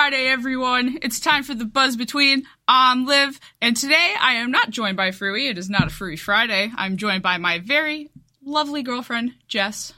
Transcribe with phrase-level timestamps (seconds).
[0.00, 0.98] Friday, everyone!
[1.02, 2.44] It's time for the Buzz Between.
[2.68, 5.50] I'm Liv, and today I am not joined by Frewy.
[5.50, 6.70] It is not a Frewy Friday.
[6.76, 8.08] I'm joined by my very
[8.40, 9.92] lovely girlfriend, Jess.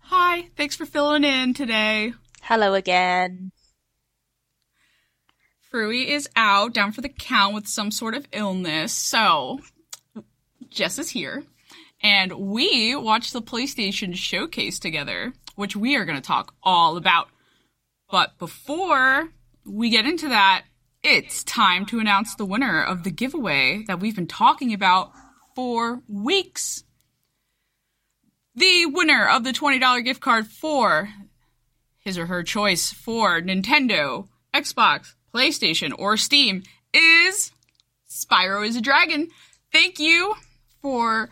[0.00, 2.12] Hi, thanks for filling in today.
[2.42, 3.52] Hello again.
[5.72, 9.60] Frewy is out, down for the count with some sort of illness, so
[10.70, 11.44] Jess is here.
[12.02, 17.28] And we watched the PlayStation showcase together, which we are going to talk all about.
[18.10, 19.30] But before
[19.66, 20.64] we get into that,
[21.02, 25.12] it's time to announce the winner of the giveaway that we've been talking about
[25.54, 26.84] for weeks.
[28.54, 31.10] The winner of the $20 gift card for
[31.98, 37.52] his or her choice for Nintendo, Xbox, PlayStation, or Steam is
[38.08, 39.28] Spyro is a Dragon.
[39.72, 40.34] Thank you
[40.80, 41.28] for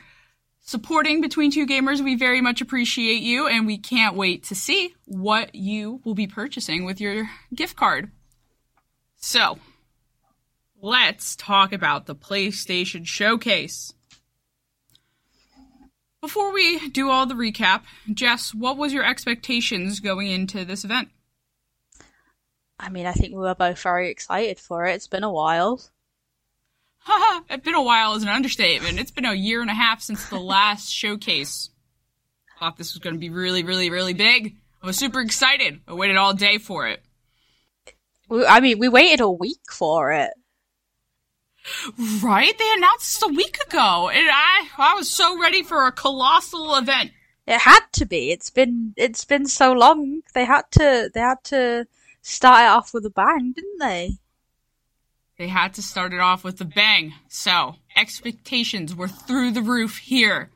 [0.60, 2.02] supporting Between Two Gamers.
[2.02, 6.26] We very much appreciate you, and we can't wait to see what you will be
[6.26, 8.10] purchasing with your gift card.
[9.26, 9.58] So,
[10.82, 13.94] let's talk about the PlayStation Showcase.
[16.20, 21.08] Before we do all the recap, Jess, what was your expectations going into this event?
[22.78, 24.94] I mean, I think we were both very excited for it.
[24.94, 25.80] It's been a while.
[26.98, 29.00] Haha, it's been a while is an understatement.
[29.00, 31.70] It's been a year and a half since the last showcase.
[32.60, 34.56] Thought this was going to be really, really, really big.
[34.82, 35.80] I was super excited.
[35.88, 37.02] I waited all day for it.
[38.28, 40.30] We, I mean, we waited a week for it.
[42.22, 42.56] Right?
[42.58, 46.74] They announced this a week ago, and I I was so ready for a colossal
[46.76, 47.12] event.
[47.46, 48.30] It had to be.
[48.30, 50.20] It's been it's been so long.
[50.34, 51.86] They had to they had to
[52.20, 54.18] start it off with a bang, didn't they?
[55.38, 57.14] They had to start it off with a bang.
[57.28, 60.50] So, expectations were through the roof here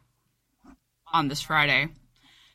[1.12, 1.88] on this Friday.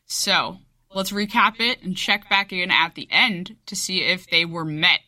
[0.05, 0.59] So,
[0.93, 4.65] let's recap it and check back in at the end to see if they were
[4.65, 4.99] met.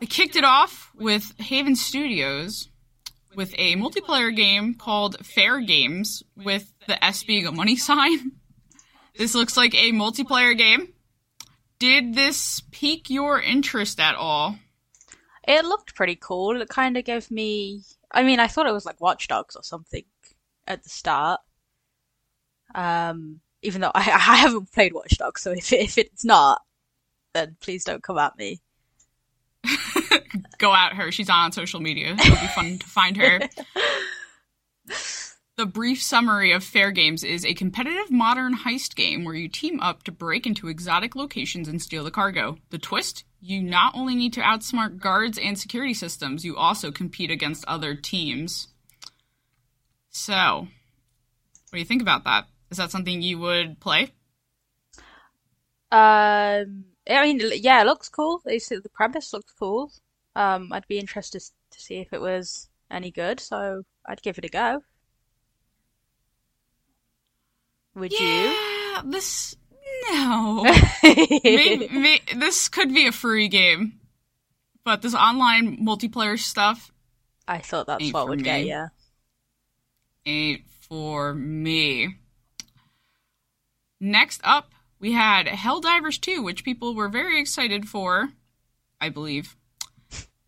[0.00, 2.68] They kicked it off with Haven Studios
[3.36, 8.32] with a multiplayer game called Fair Games with the S being a money sign.
[9.14, 10.94] This looks like a multiplayer game.
[11.78, 14.56] Did this pique your interest at all?
[15.46, 16.58] It looked pretty cool.
[16.58, 17.82] It kind of gave me.
[18.10, 20.04] I mean, I thought it was like Watch Dogs or something
[20.66, 21.40] at the start.
[22.74, 26.62] Um, even though I, I haven't played Watch Dogs, so if if it's not,
[27.34, 28.60] then please don't come at me.
[30.58, 31.12] Go at her.
[31.12, 32.12] She's on social media.
[32.12, 33.40] It'll be fun to find her.
[35.56, 39.80] The brief summary of Fair Games is a competitive modern heist game where you team
[39.80, 42.56] up to break into exotic locations and steal the cargo.
[42.70, 43.24] The twist?
[43.38, 47.94] You not only need to outsmart guards and security systems, you also compete against other
[47.94, 48.68] teams.
[50.08, 50.68] So,
[51.68, 52.46] what do you think about that?
[52.72, 54.04] Is that something you would play?
[55.92, 58.40] Um, I mean, yeah, it looks cool.
[58.46, 59.92] The premise looks cool.
[60.34, 64.46] Um, I'd be interested to see if it was any good, so I'd give it
[64.46, 64.82] a go.
[67.94, 69.10] Would yeah, you?
[69.10, 69.54] This
[70.10, 70.64] no.
[71.02, 74.00] maybe, maybe, this could be a free game,
[74.82, 76.90] but this online multiplayer stuff.
[77.46, 78.44] I thought that's what would me.
[78.44, 78.86] get you.
[80.24, 82.16] Ain't for me.
[84.04, 88.30] Next up, we had Helldivers 2, which people were very excited for,
[89.00, 89.54] I believe.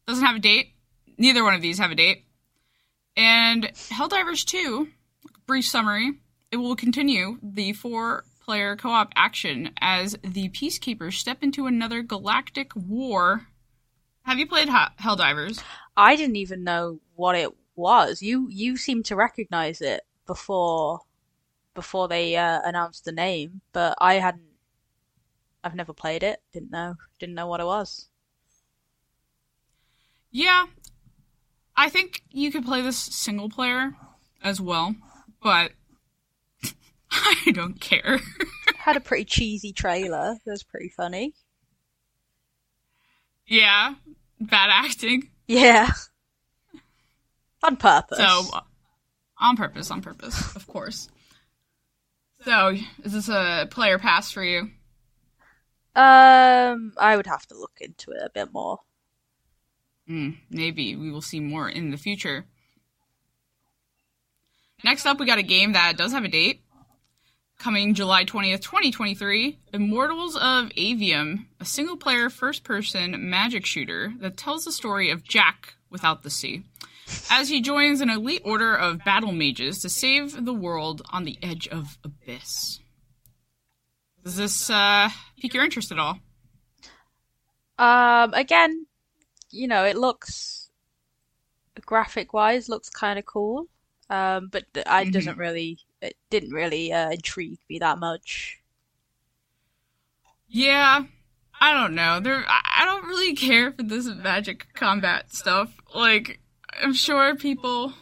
[0.09, 0.75] Doesn't have a date.
[1.19, 2.25] Neither one of these have a date.
[3.17, 3.63] And
[3.93, 4.89] Helldivers 2,
[5.47, 6.15] brief summary,
[6.51, 12.03] it will continue the four player co op action as the Peacekeepers step into another
[12.03, 13.47] galactic war.
[14.23, 15.63] Have you played Helldivers?
[15.97, 18.21] I didn't even know what it was.
[18.21, 21.03] You you seem to recognize it before
[21.75, 24.45] before they uh, announced the name, but I hadn't.
[25.63, 26.43] I've never played it.
[26.53, 26.95] Didn't know.
[27.19, 28.09] Didn't know what it was.
[30.31, 30.67] Yeah,
[31.77, 33.95] I think you could play this single player
[34.43, 34.95] as well,
[35.43, 35.73] but
[37.11, 38.21] I don't care.
[38.77, 40.37] Had a pretty cheesy trailer.
[40.45, 41.35] It was pretty funny.
[43.47, 43.95] Yeah,
[44.41, 45.31] bad acting.
[45.47, 45.91] Yeah.
[47.63, 48.19] On purpose.
[48.19, 48.43] So,
[49.39, 51.09] on purpose, on purpose, of course.
[52.45, 54.71] So, is this a player pass for you?
[55.97, 58.81] Um, I would have to look into it a bit more.
[60.09, 62.45] Mm, maybe we will see more in the future.
[64.83, 66.61] Next up, we got a game that does have a date
[67.59, 74.37] coming July 20th, 2023, Immortals of Aveum, a single player first person magic shooter that
[74.37, 76.65] tells the story of Jack without the C,
[77.31, 81.39] as he joins an elite order of battle mages to save the world on the
[81.43, 82.81] edge of abyss.
[84.25, 85.09] Does this uh,
[85.39, 86.19] pique your interest at all?
[87.79, 88.87] Um, again,
[89.51, 90.71] you know, it looks
[91.87, 93.69] graphic wise looks kind of cool.
[94.11, 98.61] Um, but th- I hmm doesn't really, it didn't really uh, intrigue me that much.
[100.49, 101.05] Yeah,
[101.61, 102.21] I don't know.
[102.21, 105.75] There, I don't really care for this magic combat stuff.
[105.95, 106.41] Like,
[106.83, 107.93] I'm sure people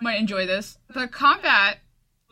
[0.00, 0.78] might enjoy this.
[0.94, 1.78] The combat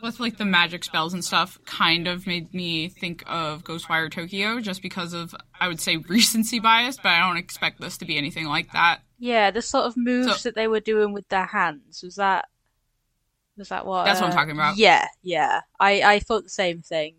[0.03, 4.61] with like the magic spells and stuff kind of made me think of Ghostwire Tokyo,
[4.61, 8.17] just because of I would say recency bias, but I don't expect this to be
[8.17, 9.01] anything like that.
[9.19, 12.47] Yeah, the sort of moves So that they were doing with their hands was that
[13.57, 14.05] was that what?
[14.05, 14.77] that's what I'm Uh, talking about.
[14.77, 15.61] yeah, yeah.
[15.79, 17.17] I I thought the same thing.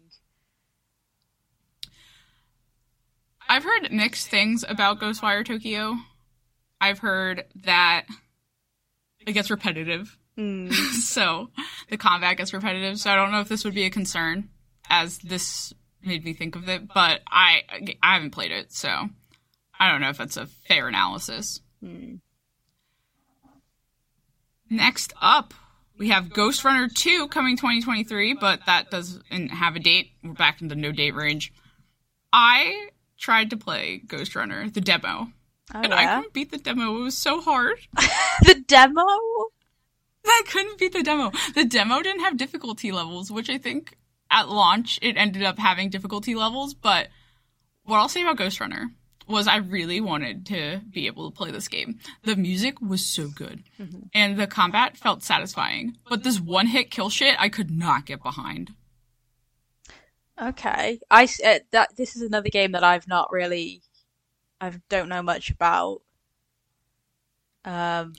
[3.48, 5.98] I've heard mixed things about Ghostwire Tokyo.
[6.80, 8.06] I've heard that
[9.26, 10.18] it gets repetitive.
[10.38, 10.72] Mm.
[11.02, 11.50] so
[11.90, 13.00] the combat gets repetitive.
[13.00, 14.50] So I don't know if this would be a concern,
[14.90, 15.74] as this
[16.04, 16.88] made me think of it.
[16.88, 17.64] But I
[18.02, 18.90] I haven't played it, so
[19.80, 21.62] I don't know if that's a fair analysis.
[21.84, 22.20] Mm.
[24.70, 25.54] Next up,
[25.98, 30.12] we have Ghostrunner 2 coming 2023, but that doesn't have a date.
[30.24, 31.52] We're back in the no date range.
[32.32, 32.90] I
[33.20, 35.28] tried to play Ghostrunner, the demo,
[35.74, 36.98] Oh and I couldn't beat the demo.
[36.98, 37.78] It was so hard.
[38.42, 39.02] the demo.
[40.26, 41.32] I couldn't beat the demo.
[41.56, 43.98] The demo didn't have difficulty levels, which I think
[44.30, 46.74] at launch it ended up having difficulty levels.
[46.74, 47.08] But
[47.84, 48.88] what I'll say about Ghostrunner
[49.28, 52.00] was I really wanted to be able to play this game.
[52.24, 54.10] The music was so good, Mhm.
[54.14, 55.98] and the combat felt satisfying.
[56.10, 58.72] But this one hit kill shit, I could not get behind.
[60.42, 63.82] Okay, I uh, that this is another game that I've not really,
[64.62, 66.04] I don't know much about.
[67.66, 68.14] Um,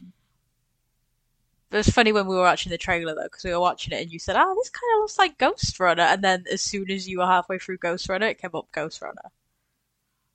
[1.71, 4.03] it was funny when we were watching the trailer though, because we were watching it
[4.03, 7.09] and you said, "Oh, this kind of looks like Ghostrunner," and then as soon as
[7.09, 9.31] you were halfway through Ghostrunner, it came up Ghostrunner.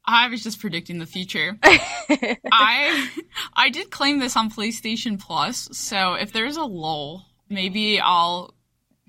[0.06, 1.60] I was just predicting the future.
[1.64, 3.10] I
[3.54, 8.54] I did claim this on PlayStation Plus, so if there's a lull, maybe I'll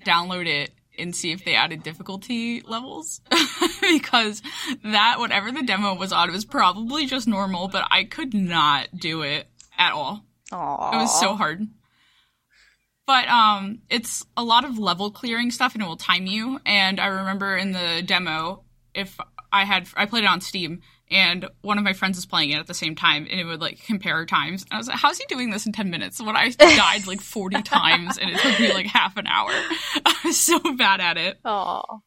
[0.05, 3.21] download it and see if they added difficulty levels
[3.81, 4.41] because
[4.83, 9.21] that whatever the demo was on was probably just normal, but I could not do
[9.21, 9.47] it
[9.77, 10.23] at all.
[10.51, 10.93] Aww.
[10.93, 11.67] It was so hard.
[13.05, 16.99] But um it's a lot of level clearing stuff and it will time you and
[16.99, 18.63] I remember in the demo
[18.93, 19.19] if
[19.51, 20.81] I had I played it on Steam
[21.11, 23.61] and one of my friends was playing it at the same time and it would
[23.61, 24.63] like compare times.
[24.63, 26.21] And I was like, how's he doing this in 10 minutes?
[26.21, 29.49] When I died like 40 times and it took me like half an hour.
[30.05, 31.39] I was so bad at it.
[31.43, 32.01] oh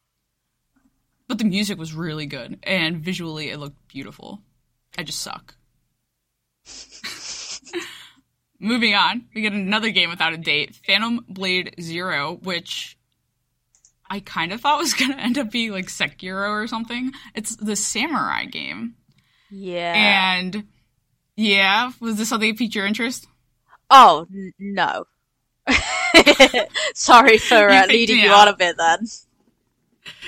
[1.27, 4.41] But the music was really good and visually it looked beautiful.
[4.97, 5.55] I just suck.
[8.59, 12.97] Moving on, we get another game without a date, Phantom Blade Zero, which
[14.13, 17.11] I kind of thought was going to end up being like Sekiro or something.
[17.33, 18.93] It's the samurai game.
[19.49, 19.93] Yeah.
[20.37, 20.65] And
[21.35, 23.25] yeah, was this something that piqued your interest?
[23.89, 25.05] Oh n- no.
[26.93, 28.47] Sorry for uh, faked leading you out.
[28.47, 29.07] on a bit then.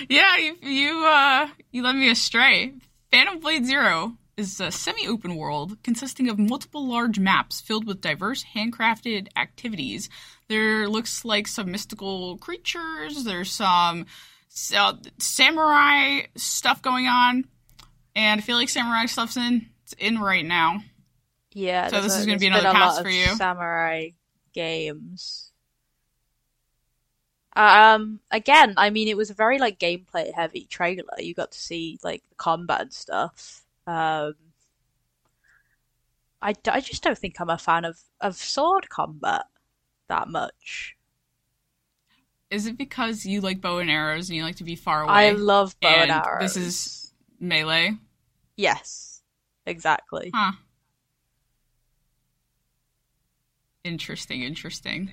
[0.09, 2.73] Yeah, you you uh you led me astray.
[3.11, 8.43] Phantom Blade Zero is a semi-open world consisting of multiple large maps filled with diverse
[8.55, 10.09] handcrafted activities.
[10.47, 13.23] There looks like some mystical creatures.
[13.23, 14.05] There's some
[14.75, 17.45] uh, samurai stuff going on,
[18.15, 20.81] and I feel like samurai stuff's in it's in right now.
[21.53, 23.27] Yeah, So this a- is gonna be there's been another pass for you.
[23.35, 24.09] Samurai
[24.53, 25.51] games.
[27.55, 31.03] Um, again, I mean, it was a very like gameplay heavy trailer.
[31.19, 33.64] You got to see like the combat and stuff.
[33.87, 34.33] Um,
[36.41, 39.45] I, I just don't think I'm a fan of of sword combat
[40.07, 40.95] that much.
[42.51, 45.11] Is it because you like bow and arrows and you like to be far away?
[45.13, 46.53] I love bow and and arrows.
[46.53, 47.01] this is-
[47.39, 47.97] Melee.
[48.55, 49.21] Yes,
[49.65, 50.31] exactly.
[50.33, 50.53] Huh.
[53.83, 55.11] Interesting, interesting.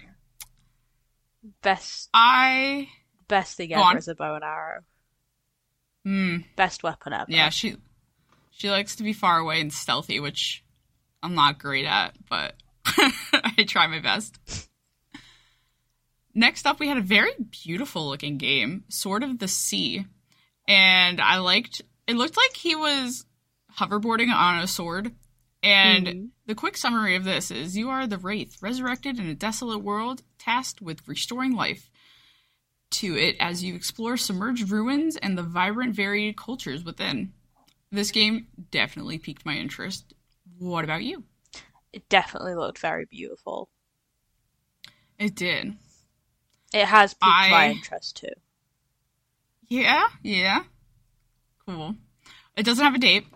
[1.63, 2.89] Best I
[3.29, 4.81] best thing ever is a bow and arrow.
[6.05, 6.37] hmm.
[6.57, 7.27] Best weapon ever.
[7.29, 7.77] Yeah, she
[8.63, 10.63] she likes to be far away and stealthy, which
[11.21, 12.55] I'm not great at, but
[12.87, 14.39] I try my best.
[16.33, 17.33] Next up, we had a very
[17.65, 20.07] beautiful looking game, Sword of the Sea,
[20.69, 21.83] and I liked.
[22.07, 23.27] It looked like he was
[23.81, 25.13] hoverboarding on a sword.
[25.65, 26.29] And Mhm.
[26.47, 30.23] the quick summary of this is: you are the wraith, resurrected in a desolate world,
[30.39, 31.91] tasked with restoring life
[32.93, 37.33] to it as you explore submerged ruins and the vibrant, varied cultures within.
[37.93, 40.15] This game definitely piqued my interest.
[40.59, 41.25] What about you?
[41.93, 43.69] It definitely looked very beautiful.
[45.19, 45.77] It did.
[46.73, 47.21] It has piqued
[47.51, 48.33] my interest too.
[49.69, 50.63] Yeah, yeah.
[51.67, 51.95] Cool.
[52.57, 53.27] It doesn't have a date.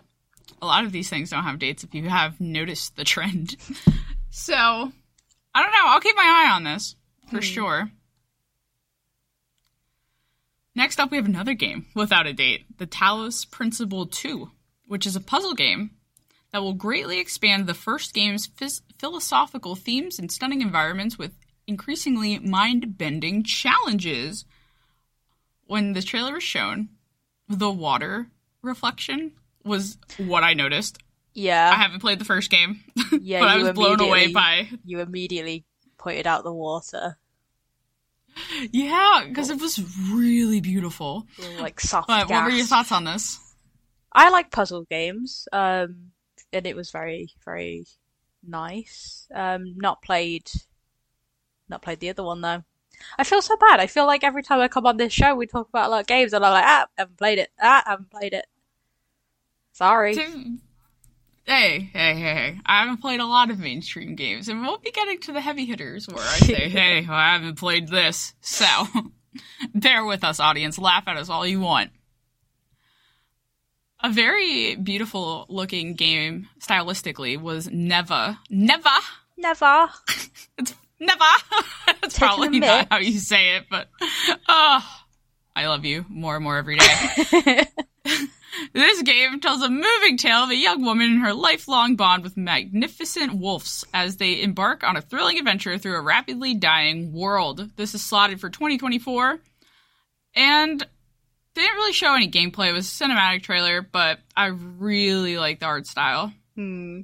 [0.59, 3.55] A lot of these things don't have dates if you have noticed the trend.
[4.31, 5.85] so, I don't know.
[5.85, 6.95] I'll keep my eye on this
[7.29, 7.41] for hmm.
[7.41, 7.91] sure.
[10.77, 14.51] Next up, we have another game without a date The Talos Principle 2,
[14.85, 15.89] which is a puzzle game
[16.51, 21.31] that will greatly expand the first game's phys- philosophical themes and stunning environments with
[21.65, 24.45] increasingly mind bending challenges.
[25.65, 26.89] When the trailer was shown,
[27.49, 28.27] the water
[28.61, 29.31] reflection
[29.63, 30.99] was what I noticed.
[31.33, 31.71] Yeah.
[31.71, 32.81] I haven't played the first game,
[33.19, 34.69] yeah, but I was blown away by.
[34.85, 35.65] You immediately
[35.97, 37.17] pointed out the water.
[38.71, 39.79] Yeah, because it was
[40.11, 41.27] really beautiful.
[41.59, 43.39] Like soft But what were your thoughts on this?
[44.11, 46.11] I like puzzle games, um,
[46.51, 47.85] and it was very, very
[48.47, 49.27] nice.
[49.33, 50.49] Um, not played,
[51.69, 52.63] not played the other one though.
[53.17, 53.79] I feel so bad.
[53.79, 56.01] I feel like every time I come on this show, we talk about a lot
[56.01, 57.49] of games, and I'm like, ah, haven't played it.
[57.61, 58.47] Ah, haven't played it.
[59.73, 60.15] Sorry.
[61.47, 62.59] Hey, hey, hey, hey.
[62.65, 65.65] I haven't played a lot of mainstream games, and we'll be getting to the heavy
[65.65, 68.33] hitters where I say, hey, well, I haven't played this.
[68.41, 68.65] So,
[69.73, 70.77] bear with us, audience.
[70.77, 71.91] Laugh at us all you want.
[74.03, 78.39] A very beautiful looking game stylistically was Neva.
[78.49, 78.99] Neva!
[79.37, 79.89] Never.
[80.57, 81.23] It's Neva!
[82.01, 83.87] That's Taking probably not how you say it, but
[84.49, 85.01] oh,
[85.55, 87.63] I love you more and more every day.
[88.73, 92.37] This game tells a moving tale of a young woman and her lifelong bond with
[92.37, 97.71] magnificent wolves as they embark on a thrilling adventure through a rapidly dying world.
[97.75, 99.39] This is slotted for 2024,
[100.35, 102.69] and they didn't really show any gameplay.
[102.69, 106.33] It was a cinematic trailer, but I really like the art style.
[106.55, 107.01] hmm.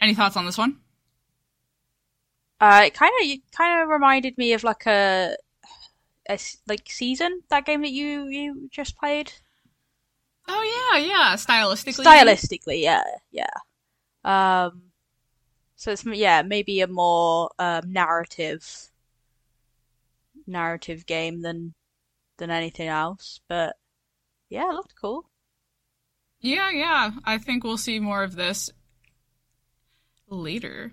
[0.00, 0.80] Any thoughts on this one?
[2.60, 5.36] Uh, it kind of, kind of reminded me of like a,
[6.28, 9.32] a like season that game that you you just played.
[10.48, 11.34] Oh yeah, yeah.
[11.34, 13.46] Stylistically, Stylistically, yeah, yeah.
[14.24, 14.82] Um,
[15.76, 18.90] so it's yeah maybe a more um, narrative
[20.46, 21.74] narrative game than
[22.38, 23.76] than anything else, but
[24.48, 25.30] yeah, it looked cool.
[26.40, 27.12] Yeah, yeah.
[27.24, 28.70] I think we'll see more of this
[30.28, 30.92] later.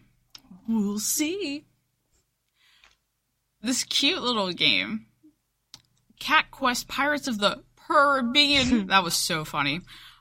[0.68, 1.66] We'll see.
[3.62, 5.08] This cute little game,
[6.22, 8.88] Cat Quest Pirates of the Caribbean.
[8.88, 9.78] that was so funny.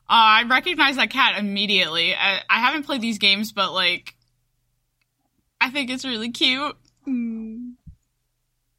[0.08, 2.14] Uh, I recognize that cat immediately.
[2.14, 4.16] I, I haven't played these games, but like,
[5.60, 6.74] I think it's really cute.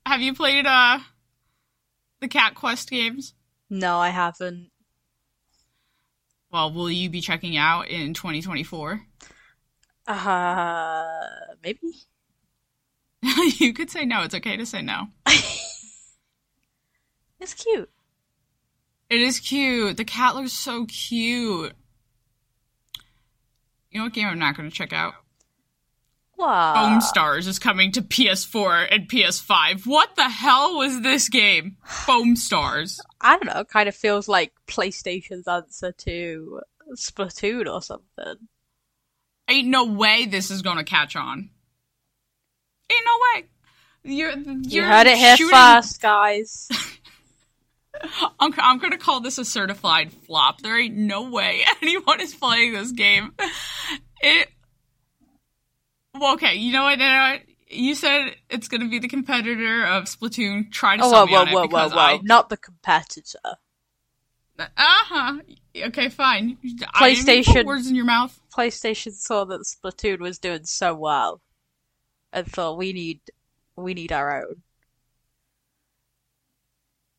[0.05, 0.99] Have you played uh
[2.19, 3.33] the Cat Quest games?
[3.69, 4.71] No, I haven't.
[6.51, 9.01] Well, will you be checking out in 2024?
[10.07, 11.27] Uh,
[11.63, 11.79] maybe.
[13.59, 14.23] you could say no.
[14.23, 15.07] It's okay to say no.
[17.41, 17.89] It's cute.
[19.09, 19.97] It is cute.
[19.97, 21.73] The cat looks so cute.
[23.89, 25.15] You know what game I'm not going to check out?
[26.37, 26.75] Wow.
[27.01, 29.85] Foamstars is coming to PS4 and PS5.
[29.85, 31.77] What the hell was this game?
[31.85, 32.99] Foamstars.
[33.19, 33.63] I don't know.
[33.65, 36.61] Kind of feels like PlayStation's answer to
[36.95, 38.47] Splatoon or something.
[39.49, 41.49] Ain't no way this is going to catch on.
[42.91, 43.45] Ain't no way.
[44.03, 46.69] You're, you're You heard it here shooting- first, guys.
[48.39, 50.61] I'm, I'm gonna call this a certified flop.
[50.61, 53.33] There ain't no way anyone is playing this game.
[54.21, 54.49] It.
[56.13, 56.99] Well, okay, you know what?
[56.99, 57.41] You, know what?
[57.69, 60.71] you said it's gonna be the competitor of Splatoon.
[60.71, 62.19] Try to Oh, sell whoa, me whoa, on it whoa, whoa, because whoa.
[62.23, 63.39] Not the competitor.
[64.59, 65.37] Uh huh.
[65.75, 66.57] Okay, fine.
[66.93, 68.39] I to PlayStation- words in your mouth.
[68.55, 71.41] PlayStation saw that Splatoon was doing so well
[72.33, 73.21] and thought we need
[73.75, 74.61] we need our own.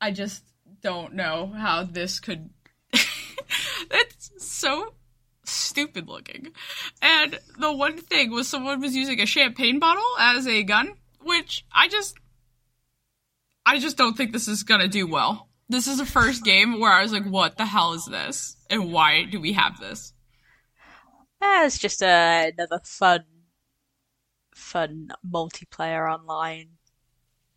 [0.01, 0.45] I just
[0.83, 2.51] don't know how this could.
[2.93, 4.95] it's so
[5.45, 6.49] stupid looking.
[7.01, 11.65] And the one thing was someone was using a champagne bottle as a gun, which
[11.73, 12.17] I just.
[13.65, 15.49] I just don't think this is gonna do well.
[15.69, 18.57] This is the first game where I was like, what the hell is this?
[18.69, 20.13] And why do we have this?
[21.41, 23.25] Eh, it's just uh, another fun
[24.55, 26.71] fun multiplayer online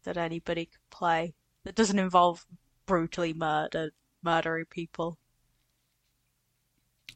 [0.04, 2.46] that anybody could play that doesn't involve
[2.86, 3.92] brutally murdered,
[4.24, 5.18] murdering people.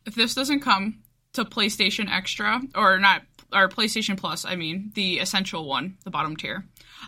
[0.06, 1.00] if this doesn't come
[1.34, 3.24] to PlayStation Extra or not
[3.54, 6.66] or PlayStation Plus, I mean the essential one, the bottom tier,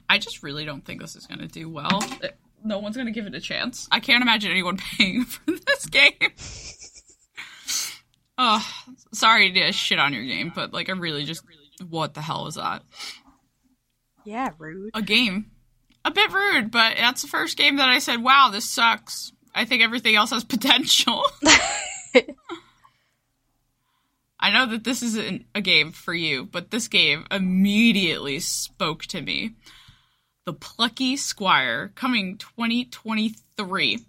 [0.09, 2.03] I just really don't think this is going to do well.
[2.21, 3.87] It- No one's going to give it a chance.
[3.91, 6.13] I can't imagine anyone paying for this game.
[8.37, 8.65] oh,
[9.13, 11.43] sorry to shit on your game, but like I really just
[11.89, 12.83] what the hell is that?
[14.23, 14.91] Yeah, rude.
[14.93, 15.49] A game.
[16.03, 19.65] A bit rude, but that's the first game that I said, "Wow, this sucks." I
[19.65, 21.23] think everything else has potential.
[24.39, 29.21] I know that this isn't a game for you, but this game immediately spoke to
[29.21, 29.51] me.
[30.45, 33.99] The Plucky Squire, coming 2023.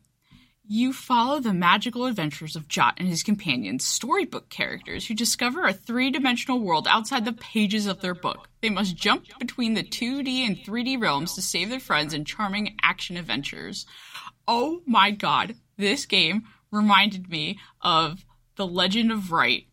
[0.75, 5.75] You follow the magical adventures of Jot and his companions, storybook characters who discover a
[5.75, 8.49] three dimensional world outside the pages of their book.
[8.63, 12.79] They must jump between the 2D and 3D realms to save their friends in charming
[12.81, 13.85] action adventures.
[14.49, 18.25] Oh my god, this game reminded me of
[18.57, 19.67] The Legend of Wright,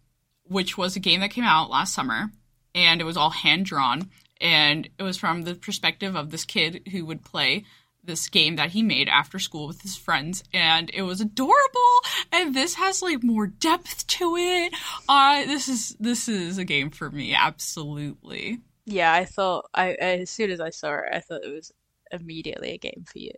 [0.44, 2.30] which was a game that came out last summer,
[2.76, 4.10] and it was all hand drawn,
[4.42, 7.64] and it was from the perspective of this kid who would play
[8.04, 12.00] this game that he made after school with his friends and it was adorable
[12.32, 14.74] and this has like more depth to it
[15.08, 20.30] uh this is this is a game for me absolutely Yeah, I thought I as
[20.30, 21.72] soon as I saw it, I thought it was
[22.12, 23.34] immediately a game for you.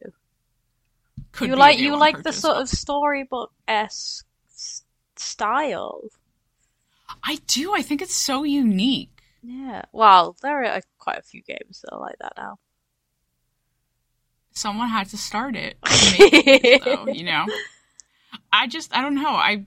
[1.34, 4.26] could you like you like the sort of storybook esque
[5.18, 6.02] style.
[7.24, 9.10] i do i think it's so unique
[9.44, 9.84] Yeah.
[9.92, 12.60] Well, there are quite a few games that are like that now.
[14.54, 17.46] Someone had to start it it, though, you know?
[18.54, 19.66] I just i don't know i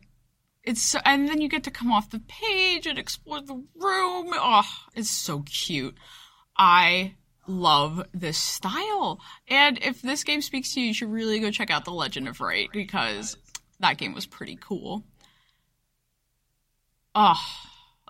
[0.63, 4.31] it's so, and then you get to come off the page and explore the room.
[4.33, 4.63] Oh
[4.95, 5.95] it's so cute.
[6.57, 9.21] I love this style.
[9.49, 12.29] And if this game speaks to you you should really go check out the legend
[12.29, 13.37] of Wright because
[13.81, 15.05] that game was pretty cool.
[17.15, 17.41] Oh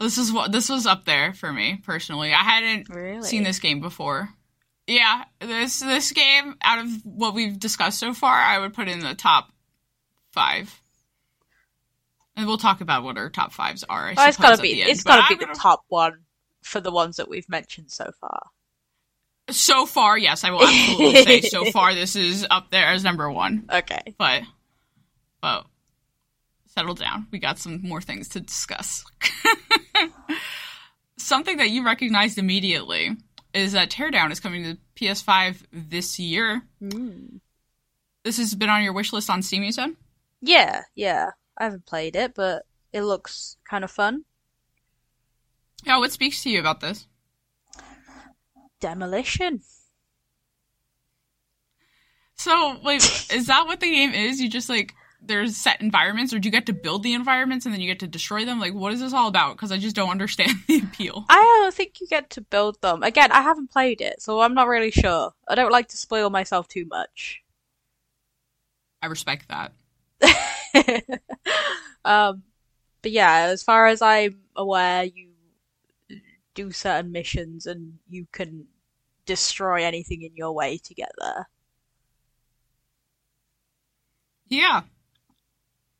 [0.00, 2.32] this is what this was up there for me personally.
[2.32, 3.22] I hadn't Really?
[3.22, 4.28] seen this game before.
[4.86, 9.00] Yeah, this this game out of what we've discussed so far, I would put in
[9.00, 9.48] the top
[10.32, 10.80] five.
[12.36, 14.08] And we'll talk about what our top fives are.
[14.08, 15.84] I Well, it's suppose, gotta be the end, it's gotta I'm be the gonna- top
[15.88, 16.24] one
[16.62, 18.42] for the ones that we've mentioned so far.
[19.50, 23.30] So far, yes, I will absolutely say so far this is up there as number
[23.30, 23.68] one.
[23.72, 24.14] Okay.
[24.18, 24.42] But
[25.40, 25.66] but
[26.66, 27.28] settle down.
[27.30, 29.04] We got some more things to discuss.
[31.18, 33.16] Something that you recognized immediately
[33.54, 36.62] is that Teardown is coming to PS5 this year.
[36.82, 37.40] Mm.
[38.24, 39.94] This has been on your wish list on Steam, you said?
[40.40, 41.30] Yeah, yeah.
[41.56, 44.24] I haven't played it, but it looks kind of fun.
[45.84, 47.06] Yeah, what speaks to you about this?
[48.80, 49.62] Demolition.
[52.36, 54.40] So, like, is that what the game is?
[54.40, 54.94] You just like
[55.26, 58.00] there's set environments, or do you get to build the environments and then you get
[58.00, 58.60] to destroy them?
[58.60, 59.56] Like, what is this all about?
[59.56, 61.24] Because I just don't understand the appeal.
[61.28, 63.02] I don't think you get to build them.
[63.02, 65.32] Again, I haven't played it, so I'm not really sure.
[65.48, 67.42] I don't like to spoil myself too much.
[69.02, 69.72] I respect that.
[72.04, 72.42] um,
[73.02, 75.30] but yeah, as far as I'm aware, you
[76.54, 78.66] do certain missions and you can
[79.26, 81.48] destroy anything in your way to get there.
[84.48, 84.82] Yeah,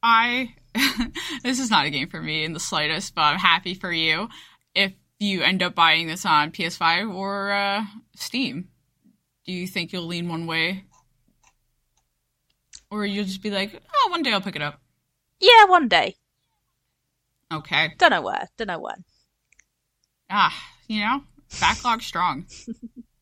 [0.05, 0.55] I.
[1.43, 4.29] this is not a game for me in the slightest, but I'm happy for you
[4.75, 8.69] if you end up buying this on PS5 or uh, Steam.
[9.47, 10.85] Do you think you'll lean one way,
[12.91, 14.81] or you'll just be like, "Oh, one day I'll pick it up"?
[15.41, 16.17] Yeah, one day.
[17.53, 17.93] Okay.
[17.99, 18.49] Don't know where.
[18.57, 19.05] Don't know when.
[20.31, 20.55] Ah,
[20.89, 21.23] you know,
[21.61, 22.47] backlog strong.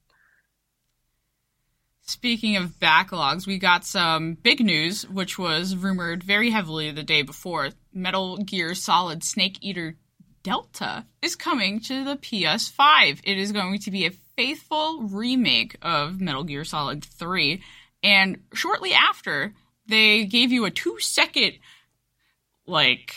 [2.12, 7.22] Speaking of backlogs, we got some big news, which was rumored very heavily the day
[7.22, 7.70] before.
[7.94, 9.96] Metal Gear Solid Snake Eater
[10.42, 13.20] Delta is coming to the PS5.
[13.24, 17.62] It is going to be a faithful remake of Metal Gear Solid 3.
[18.02, 19.54] And shortly after,
[19.86, 21.54] they gave you a two second,
[22.66, 23.14] like,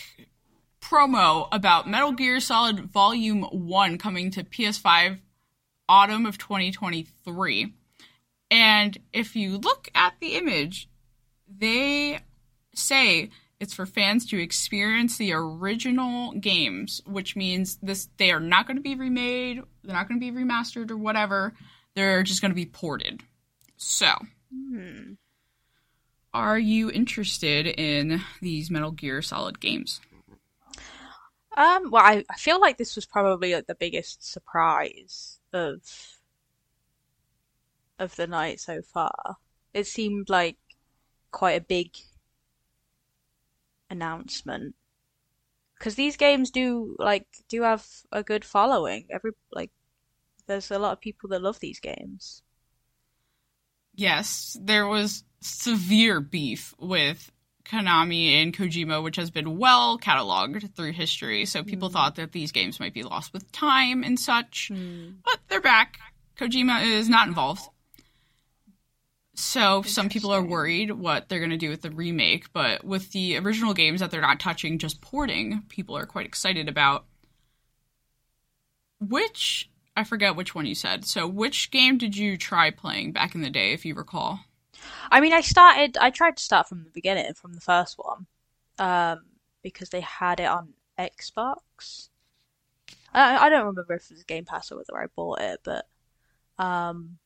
[0.79, 5.19] promo about Metal Gear Solid Volume 1 coming to PS5
[5.89, 7.73] autumn of 2023.
[8.51, 10.89] And if you look at the image,
[11.47, 12.19] they
[12.73, 13.29] say
[13.60, 18.77] it's for fans to experience the original games, which means this they are not going
[18.77, 21.53] to be remade, they're not going to be remastered or whatever.
[21.95, 23.23] They're just going to be ported.
[23.77, 24.08] So,
[24.53, 25.13] Hmm.
[26.34, 30.01] are you interested in these Metal Gear Solid games?
[31.58, 35.81] Um, well, I, I feel like this was probably like the biggest surprise of
[37.99, 39.38] of the night so far.
[39.73, 40.58] It seemed like
[41.31, 41.91] quite a big
[43.89, 44.75] announcement
[45.77, 49.05] because these games do like do have a good following.
[49.10, 49.71] Every like,
[50.47, 52.41] there's a lot of people that love these games.
[53.93, 57.31] Yes, there was severe beef with
[57.65, 61.45] Konami and Kojima, which has been well cataloged through history.
[61.45, 61.93] So people Mm.
[61.93, 64.67] thought that these games might be lost with time and such.
[64.67, 65.12] Hmm.
[65.23, 65.99] But they're back.
[66.38, 67.63] Kojima is not involved.
[69.36, 73.12] So some people are worried what they're going to do with the remake, but with
[73.12, 77.06] the original games that they're not touching, just porting, people are quite excited about.
[79.00, 81.06] Which I forget which one you said.
[81.06, 84.39] So which game did you try playing back in the day, if you recall?
[85.12, 85.98] I mean, I started.
[85.98, 88.28] I tried to start from the beginning, from the first one,
[88.80, 89.26] um,
[89.62, 92.10] because they had it on Xbox.
[93.13, 95.88] I, I don't remember if it was Game Pass or whether I bought it, but
[96.58, 97.17] um,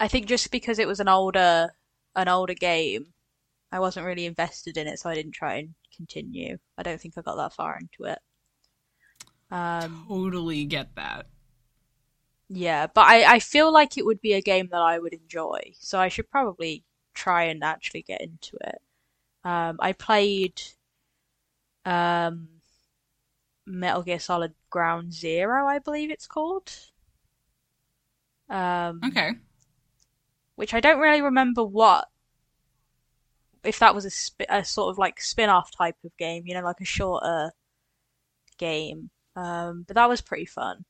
[0.00, 1.68] I think just because it was an older
[2.16, 3.12] an older game,
[3.70, 6.58] I wasn't really invested in it, so I didn't try and continue.
[6.76, 8.18] I don't think I got that far into it.
[9.52, 11.26] Um, totally get that.
[12.48, 15.60] Yeah, but I, I feel like it would be a game that I would enjoy,
[15.78, 16.84] so I should probably
[17.14, 18.80] try and actually get into it.
[19.44, 20.60] Um, I played
[21.84, 22.48] um,
[23.66, 26.72] Metal Gear Solid Ground Zero, I believe it's called.
[28.48, 29.34] Um, Okay.
[30.60, 32.06] Which I don't really remember what
[33.64, 36.60] if that was a, sp- a sort of like spin-off type of game, you know,
[36.60, 37.52] like a shorter
[38.58, 39.08] game.
[39.36, 40.84] Um, but that was pretty fun.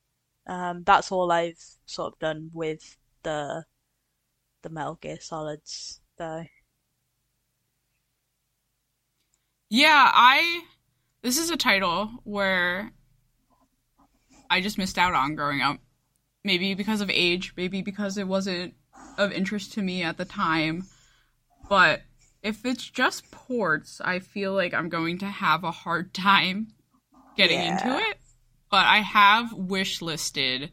[0.45, 3.63] Um, that's all I've sort of done with the
[4.61, 6.43] the Metal Gear Solids, though.
[9.69, 10.63] Yeah, I.
[11.21, 12.91] This is a title where
[14.49, 15.77] I just missed out on growing up.
[16.43, 18.73] Maybe because of age, maybe because it wasn't
[19.17, 20.85] of interest to me at the time.
[21.69, 22.01] But
[22.43, 26.67] if it's just ports, I feel like I'm going to have a hard time
[27.37, 27.67] getting Yeah.
[27.69, 28.17] into it.
[28.69, 30.71] But I have wish listed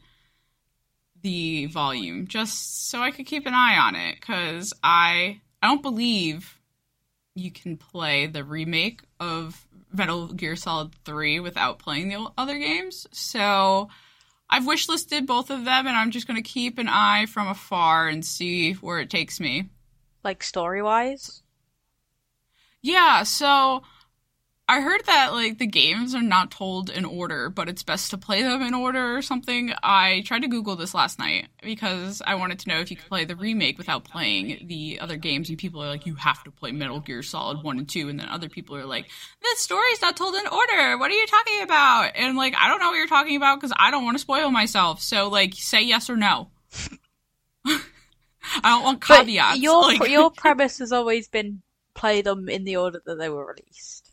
[1.21, 5.83] the volume just so I could keep an eye on it because I I don't
[5.83, 6.61] believe
[7.35, 13.09] you can play the remake of Metal Gear Solid 3 without playing the other games.
[13.11, 13.89] So
[14.51, 18.09] I've wishlisted both of them and I'm just going to keep an eye from afar
[18.09, 19.69] and see where it takes me.
[20.25, 21.43] Like story-wise?
[22.83, 23.83] Yeah, so
[24.71, 28.19] I heard that like the games are not told in order, but it's best to
[28.19, 29.73] play them in order or something.
[29.83, 33.09] I tried to Google this last night because I wanted to know if you could
[33.09, 35.49] play the remake without playing the other games.
[35.49, 38.11] And people are like, you have to play Metal Gear Solid 1 and 2.
[38.11, 39.07] And then other people are like,
[39.43, 40.99] this story's not told in order.
[40.99, 42.11] What are you talking about?
[42.15, 44.51] And like, I don't know what you're talking about because I don't want to spoil
[44.51, 45.01] myself.
[45.01, 46.51] So like, say yes or no.
[47.65, 47.81] I
[48.65, 49.61] don't want But caveats.
[49.61, 51.63] your like- your premise has always been
[51.95, 54.08] play them in the order that they were released.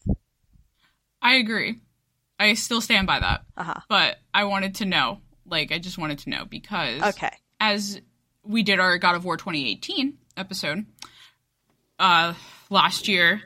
[1.26, 1.80] I agree.
[2.40, 3.42] I still stand by that.
[3.58, 3.80] Uh-huh.
[3.90, 5.22] But I wanted to know.
[5.46, 7.32] Like, I just wanted to know because Okay.
[7.60, 8.00] as
[8.44, 10.86] we did our God of War 2018 episode
[12.00, 12.34] uh,
[12.70, 13.42] last year,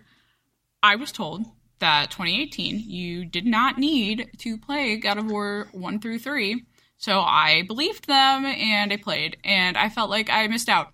[0.81, 1.45] I was told
[1.79, 6.63] that 2018 you did not need to play God of War 1 through 3.
[6.97, 10.89] So I believed them and I played, and I felt like I missed out.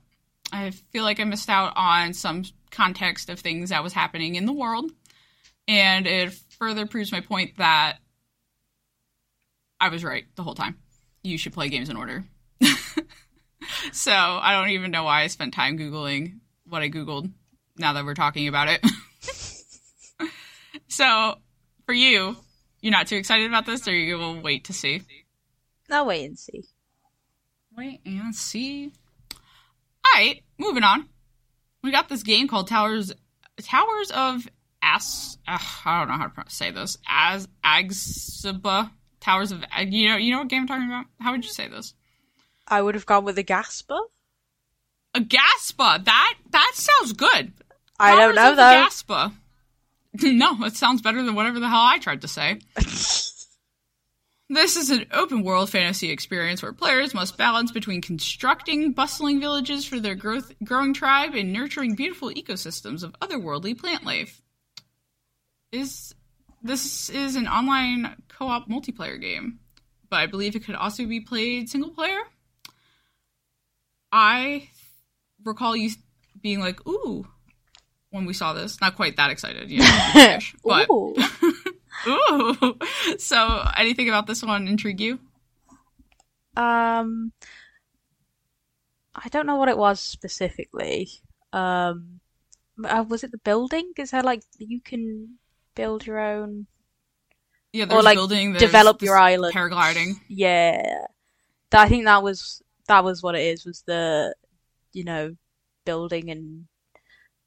[0.52, 4.46] I feel like I missed out on some context of things that was happening in
[4.46, 4.92] the world,
[5.68, 7.98] and it further proves my point that
[9.80, 10.80] I was right the whole time.
[11.22, 12.24] You should play games in order.
[13.92, 17.32] so I don't even know why I spent time Googling what I Googled
[17.78, 18.84] now that we're talking about it.
[20.88, 21.36] so
[21.86, 22.36] for you,
[22.82, 25.04] you're not too excited about this, or you will wait to see?
[25.92, 26.64] I'll wait and see.
[27.78, 28.92] Wait and see.
[30.08, 31.10] Alright, moving on.
[31.84, 33.14] We got this game called Towers
[33.62, 34.48] Towers of
[34.88, 37.00] As ugh, I don't know how to say this.
[37.08, 41.06] As Agsiba Towers of uh, you know you know what game I'm talking about?
[41.20, 41.96] How would you say this?
[42.68, 43.98] I would have gone with a Gasper.
[45.16, 46.06] A Gaspa.
[46.06, 47.52] That that sounds good.
[48.00, 49.24] I don't know Towers though.
[49.24, 49.34] Gaspa.
[50.38, 52.60] no, it sounds better than whatever the hell I tried to say.
[54.48, 59.88] This is an open world fantasy experience where players must balance between constructing bustling villages
[59.88, 64.44] for their growth, growing tribe and nurturing beautiful ecosystems of otherworldly plant life.
[65.76, 66.16] Is
[66.64, 69.60] this is an online co-op multiplayer game,
[70.10, 72.22] but I believe it could also be played single player.
[74.10, 74.70] I
[75.44, 75.92] recall you
[76.42, 77.28] being like, "Ooh,"
[78.10, 78.80] when we saw this.
[78.80, 81.14] Not quite that excited, you know, but Ooh.
[82.08, 82.78] Ooh.
[83.18, 85.20] So, anything about this one intrigue you?
[86.56, 87.34] Um,
[89.14, 91.10] I don't know what it was specifically.
[91.52, 92.22] Um,
[92.84, 93.92] uh, was it the building?
[93.98, 95.38] Is there like you can
[95.76, 96.68] build your own?
[97.74, 99.54] Yeah, there's like, building, there's develop your island.
[99.54, 100.14] paragliding.
[100.30, 101.06] Yeah,
[101.74, 103.66] I think that was that was what it is.
[103.66, 104.34] Was the
[104.94, 105.36] you know
[105.86, 106.68] building and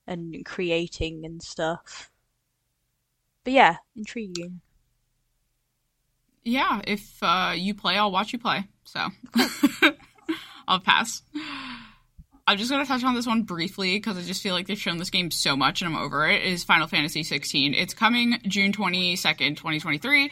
[0.07, 2.11] and creating and stuff.
[3.45, 4.61] But yeah, intriguing.
[6.45, 8.67] Yeah, if uh, you play, I'll watch you play.
[8.85, 9.09] So,
[10.69, 11.23] I'll pass.
[12.49, 14.97] I'm just gonna touch on this one briefly because I just feel like they've shown
[14.99, 16.43] this game so much and I'm over it.
[16.43, 17.75] Is Final Fantasy 16?
[17.75, 20.31] It's coming June 22nd, 2023.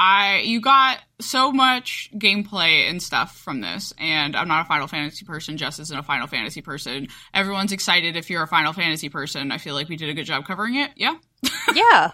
[0.00, 4.86] I you got so much gameplay and stuff from this, and I'm not a Final
[4.86, 5.56] Fantasy person.
[5.56, 7.08] Jess isn't a Final Fantasy person.
[7.34, 9.50] Everyone's excited if you're a Final Fantasy person.
[9.50, 10.92] I feel like we did a good job covering it.
[10.96, 11.16] Yeah,
[11.74, 12.12] Yeah.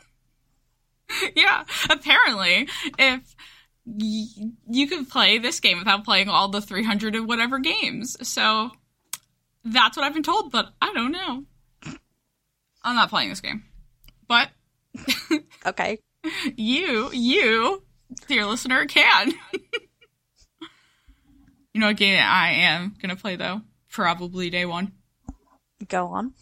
[1.37, 1.65] yeah.
[1.91, 3.37] Apparently, if
[3.85, 8.71] y- you could play this game without playing all the 300 and whatever games, so
[9.65, 10.53] that's what I've been told.
[10.53, 11.45] But I don't know.
[12.83, 13.65] I'm not playing this game,
[14.29, 14.51] but
[15.67, 15.99] Okay.
[16.57, 17.83] you, you,
[18.29, 19.33] dear listener, can.
[21.73, 23.63] you know what game I am gonna play though?
[23.91, 24.93] Probably day one.
[25.89, 26.35] Go on.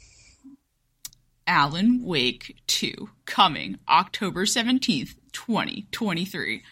[1.46, 6.62] Alan Wake 2 coming October 17th, 2023.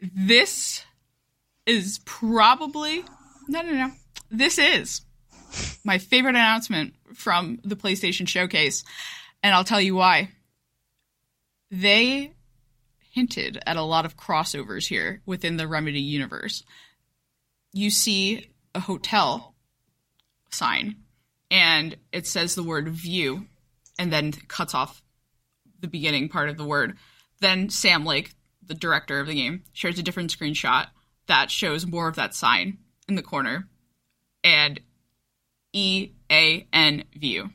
[0.00, 0.84] This
[1.66, 3.04] is probably
[3.48, 3.90] no no no.
[4.30, 5.02] This is
[5.84, 8.84] my favorite announcement from the PlayStation showcase
[9.42, 10.30] and I'll tell you why.
[11.70, 12.32] They
[13.12, 16.64] hinted at a lot of crossovers here within the Remedy universe.
[17.72, 19.54] You see a hotel
[20.50, 20.96] sign
[21.50, 23.46] and it says the word view
[23.98, 25.02] and then cuts off
[25.80, 26.96] the beginning part of the word.
[27.40, 28.34] Then Sam Lake,
[28.66, 30.88] the director of the game, shares a different screenshot
[31.26, 33.68] that shows more of that sign in the corner
[34.42, 34.80] and
[35.72, 37.50] E A N view.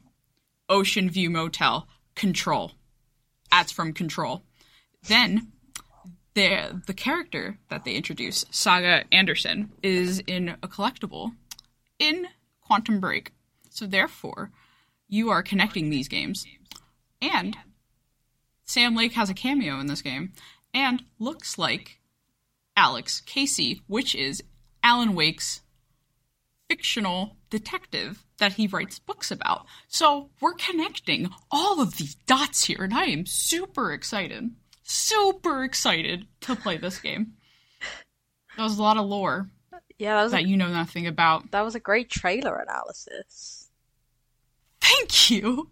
[0.69, 2.71] Ocean View Motel Control.
[3.51, 4.43] That's from Control.
[5.07, 5.51] Then
[6.33, 11.33] the the character that they introduce, Saga Anderson, is in a collectible
[11.99, 12.27] in
[12.61, 13.31] Quantum Break.
[13.69, 14.51] So therefore,
[15.07, 16.45] you are connecting these games.
[17.21, 17.57] And
[18.65, 20.33] Sam Lake has a cameo in this game
[20.73, 21.99] and looks like
[22.75, 24.43] Alex Casey, which is
[24.81, 25.61] Alan Wake's
[26.67, 29.67] fictional detective that he writes books about.
[29.87, 34.49] So we're connecting all of these dots here, and I am super excited.
[34.81, 37.33] Super excited to play this game.
[38.57, 39.51] That was a lot of lore
[39.99, 41.51] Yeah, that was that a, you know nothing about.
[41.51, 43.69] that was a great trailer analysis.
[44.81, 45.69] Thank you.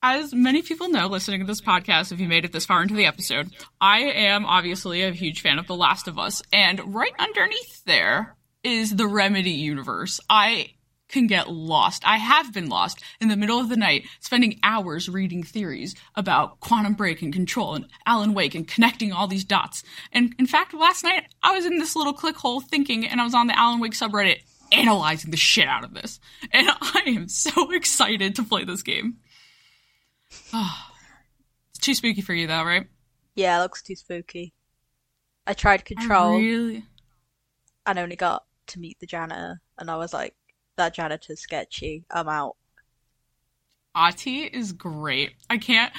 [0.00, 2.94] As many people know listening to this podcast, if you made it this far into
[2.94, 6.40] the episode, I am obviously a huge fan of The Last of Us.
[6.52, 10.20] And right underneath there is the Remedy universe.
[10.28, 10.74] I
[11.08, 12.02] can get lost.
[12.06, 16.60] I have been lost in the middle of the night, spending hours reading theories about
[16.60, 19.82] quantum break and control and Alan Wake and connecting all these dots.
[20.12, 23.24] And in fact, last night I was in this little click hole thinking, and I
[23.24, 24.40] was on the Alan Wake subreddit
[24.70, 26.20] analyzing the shit out of this.
[26.52, 29.16] And I am so excited to play this game.
[30.52, 30.92] Ah,
[31.70, 32.86] it's too spooky for you, though, right?
[33.34, 34.52] Yeah, it looks too spooky.
[35.46, 36.84] I tried I Control really.
[37.86, 40.34] and only got to meet the janitor, and I was like,
[40.76, 42.04] that janitor's sketchy.
[42.10, 42.56] I'm out.
[43.94, 45.32] Ahti is great.
[45.50, 45.92] I can't.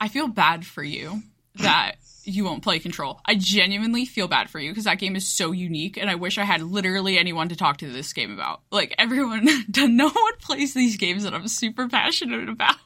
[0.00, 1.22] I feel bad for you
[1.56, 1.92] that
[2.24, 3.20] you won't play Control.
[3.26, 6.38] I genuinely feel bad for you because that game is so unique, and I wish
[6.38, 8.60] I had literally anyone to talk to this game about.
[8.70, 12.76] Like everyone, no one plays these games that I'm super passionate about.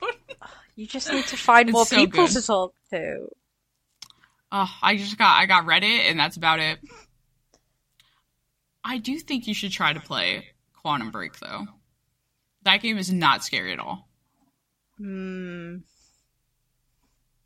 [0.75, 2.33] You just need to find It's more so people good.
[2.33, 3.29] to talk to.
[4.53, 6.79] Oh, I just got I got Reddit, and that's about it.
[8.89, 11.67] I do think you should try to play Quantum Break though.
[12.63, 14.09] That game is not scary at all.
[14.97, 15.79] Hmm.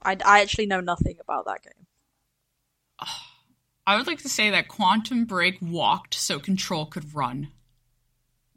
[0.03, 1.87] I, I actually know nothing about that game.
[3.87, 7.49] I would like to say that Quantum Break walked so Control could run.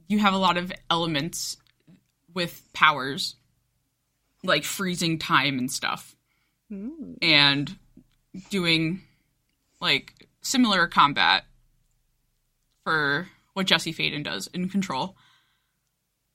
[0.07, 1.57] You have a lot of elements
[2.33, 3.35] with powers,
[4.43, 6.15] like freezing time and stuff,
[6.69, 7.13] Hmm.
[7.21, 7.77] and
[8.49, 9.01] doing
[9.79, 11.45] like similar combat
[12.83, 15.15] for what Jesse Faden does in Control.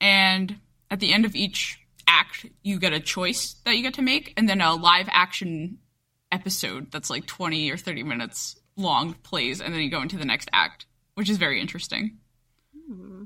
[0.01, 0.57] And
[0.91, 4.33] at the end of each act, you get a choice that you get to make,
[4.37, 5.79] and then a live action
[6.31, 10.25] episode that's like 20 or 30 minutes long plays, and then you go into the
[10.25, 12.19] next act, which is very interesting.
[12.75, 13.25] Hmm.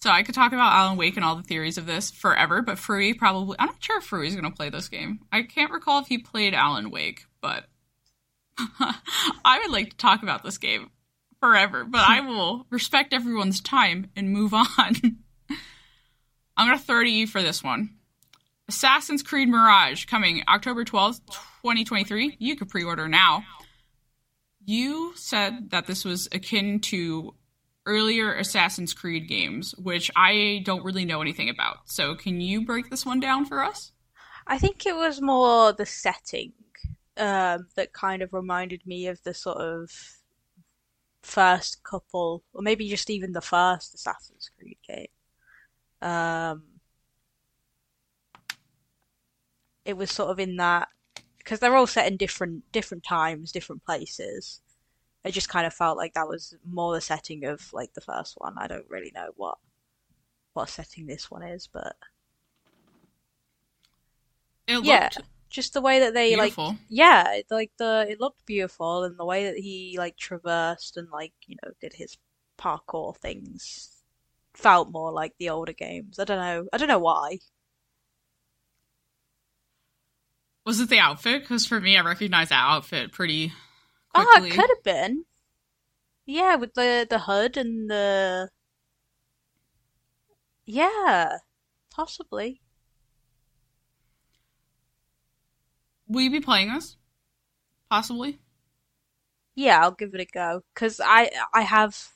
[0.00, 2.76] So I could talk about Alan Wake and all the theories of this forever, but
[2.76, 5.20] Frewy probably I'm not sure if Frewy's gonna play this game.
[5.32, 7.66] I can't recall if he played Alan Wake, but
[9.44, 10.90] I would like to talk about this game
[11.40, 14.66] forever, but I will respect everyone's time and move on.
[16.56, 17.90] I'm gonna throw to you for this one.
[18.68, 21.20] Assassin's Creed Mirage coming October 12th,
[21.62, 22.36] 2023.
[22.38, 23.44] You could pre-order now.
[24.64, 27.34] You said that this was akin to
[27.86, 31.78] earlier Assassin's Creed games, which I don't really know anything about.
[31.86, 33.92] So can you break this one down for us?
[34.46, 36.52] I think it was more the setting
[37.18, 39.90] um, that kind of reminded me of the sort of
[41.22, 45.06] first couple, or maybe just even the first Assassin's Creed game.
[46.00, 46.62] Um,
[49.84, 50.88] it was sort of in that
[51.38, 54.60] because they're all set in different different times, different places.
[55.24, 58.34] It just kind of felt like that was more the setting of like the first
[58.38, 58.54] one.
[58.58, 59.58] I don't really know what
[60.54, 61.96] what setting this one is, but
[64.68, 66.54] It yeah, looked just the way that they like
[66.88, 71.32] yeah, like the it looked beautiful and the way that he like traversed and like,
[71.46, 72.16] you know, did his
[72.58, 73.90] parkour things
[74.54, 76.18] felt more like the older games.
[76.18, 76.68] I don't know.
[76.72, 77.38] I don't know why.
[80.66, 81.42] Was it the outfit?
[81.42, 83.52] Because for me, I recognize that outfit pretty
[84.14, 85.24] Oh, it could have been.
[86.26, 88.50] Yeah, with the the hood and the
[90.66, 91.38] yeah,
[91.90, 92.60] possibly.
[96.08, 96.96] Will you be playing this?
[97.90, 98.40] Possibly.
[99.54, 102.12] Yeah, I'll give it a go because I I have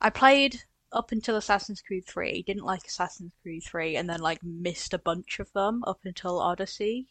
[0.00, 4.42] I played up until Assassin's Creed 3, didn't like Assassin's Creed 3, and then like
[4.42, 7.08] missed a bunch of them up until Odyssey.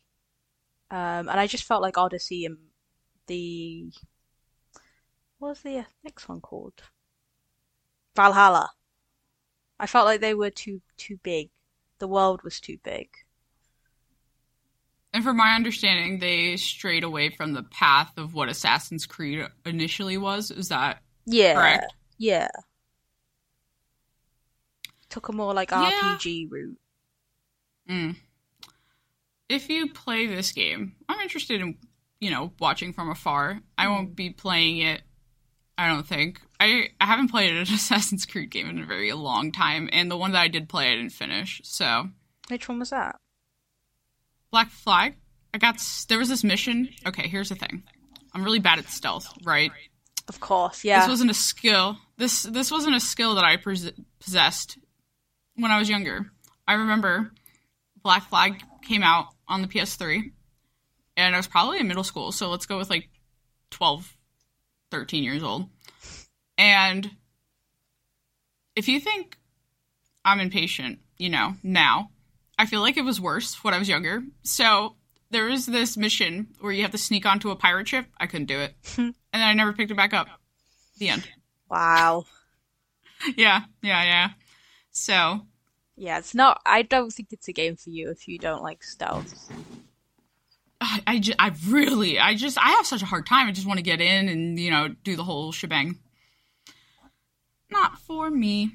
[0.92, 2.58] Um, and I just felt like Odyssey and
[3.28, 3.92] the
[5.40, 6.84] what was the next one called?
[8.16, 8.72] Valhalla.
[9.80, 11.50] I felt like they were too too big.
[12.00, 13.10] The world was too big.
[15.14, 20.18] And from my understanding, they strayed away from the path of what Assassin's Creed initially
[20.18, 20.52] was.
[20.52, 21.94] Is that Yeah, correct?
[22.18, 22.48] yeah.
[25.10, 26.18] Took a more like Yeah.
[26.18, 26.78] RPG route.
[27.90, 28.16] Mm.
[29.48, 31.78] If you play this game, I'm interested in,
[32.20, 33.62] you know, watching from afar.
[33.78, 35.02] I won't be playing it.
[35.78, 36.42] I don't think.
[36.60, 40.18] I I haven't played an Assassin's Creed game in a very long time, and the
[40.18, 41.62] one that I did play, I didn't finish.
[41.64, 42.10] So
[42.50, 43.16] Which one was that?
[44.52, 45.16] Black Flag.
[45.54, 46.90] I got there was this mission.
[47.06, 47.84] Okay, here's the thing.
[48.34, 49.72] I'm really bad at stealth, right?
[50.28, 51.00] Of course, yeah.
[51.00, 51.98] This wasn't a skill.
[52.18, 54.78] This this wasn't a skill that I pos- possessed
[55.56, 56.32] when I was younger.
[56.68, 57.32] I remember
[58.04, 60.32] Black Flag came out on the PS3
[61.18, 63.10] and I was probably in middle school, so let's go with like
[63.72, 64.16] 12
[64.92, 65.70] 13 years old.
[66.58, 67.10] And
[68.76, 69.38] if you think
[70.24, 72.12] I'm impatient, you know, now,
[72.60, 74.22] I feel like it was worse when I was younger.
[74.44, 74.98] So
[75.32, 78.06] there was this mission where you have to sneak onto a pirate ship.
[78.18, 78.76] I couldn't do it.
[78.98, 80.28] and then I never picked it back up.
[80.98, 81.28] The end.
[81.70, 82.26] Wow.
[83.36, 84.30] Yeah, yeah, yeah.
[84.92, 85.42] So,
[85.98, 86.62] Yeah, it's not.
[86.66, 89.52] I don't think it's a game for you if you don't like stealth.
[90.80, 93.50] I, I, I really, I just, I have such a hard time.
[93.50, 96.00] I just want to get in and, you know, do the whole shebang.
[97.70, 98.72] Not for me.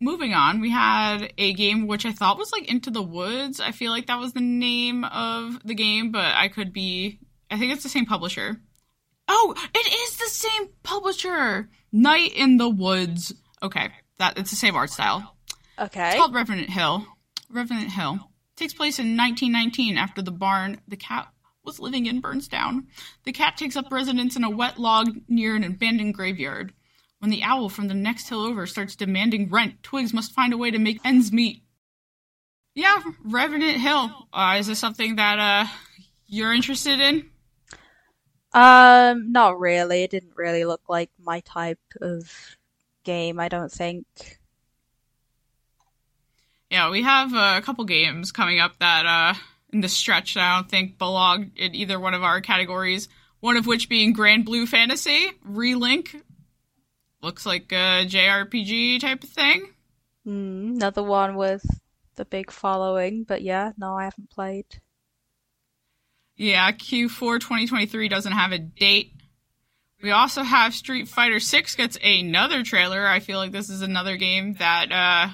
[0.00, 3.60] Moving on, we had a game which I thought was like Into the Woods.
[3.60, 7.58] I feel like that was the name of the game, but I could be, I
[7.58, 8.60] think it's the same publisher.
[9.28, 11.70] Oh, it is the same publisher!
[11.92, 13.32] Night in the Woods.
[13.62, 15.36] Okay, that it's the same art style.
[15.78, 16.08] Okay.
[16.08, 17.06] It's called Revenant Hill.
[17.48, 18.18] Revenant Hill
[18.56, 21.28] takes place in 1919 after the barn the cat
[21.64, 22.88] was living in burns down.
[23.24, 26.72] The cat takes up residence in a wet log near an abandoned graveyard.
[27.20, 30.58] When the owl from the next hill over starts demanding rent, Twigs must find a
[30.58, 31.62] way to make ends meet.
[32.74, 34.10] Yeah, Revenant Hill.
[34.32, 35.66] Uh, is this something that uh
[36.26, 37.30] you're interested in?
[38.52, 40.02] Um, not really.
[40.02, 42.30] It didn't really look like my type of
[43.04, 44.06] game, I don't think.
[46.70, 49.34] Yeah, we have uh, a couple games coming up that uh
[49.72, 53.08] in the stretch that I don't think belong in either one of our categories.
[53.40, 56.20] One of which being Granblue Fantasy Relink.
[57.24, 59.70] Looks like a JRPG type of thing.
[60.26, 61.64] Mm, another one with
[62.16, 64.66] the big following, but yeah, no, I haven't played.
[66.36, 69.12] Yeah, Q4 2023 doesn't have a date.
[70.02, 73.06] We also have Street Fighter 6 gets another trailer.
[73.06, 75.32] I feel like this is another game that uh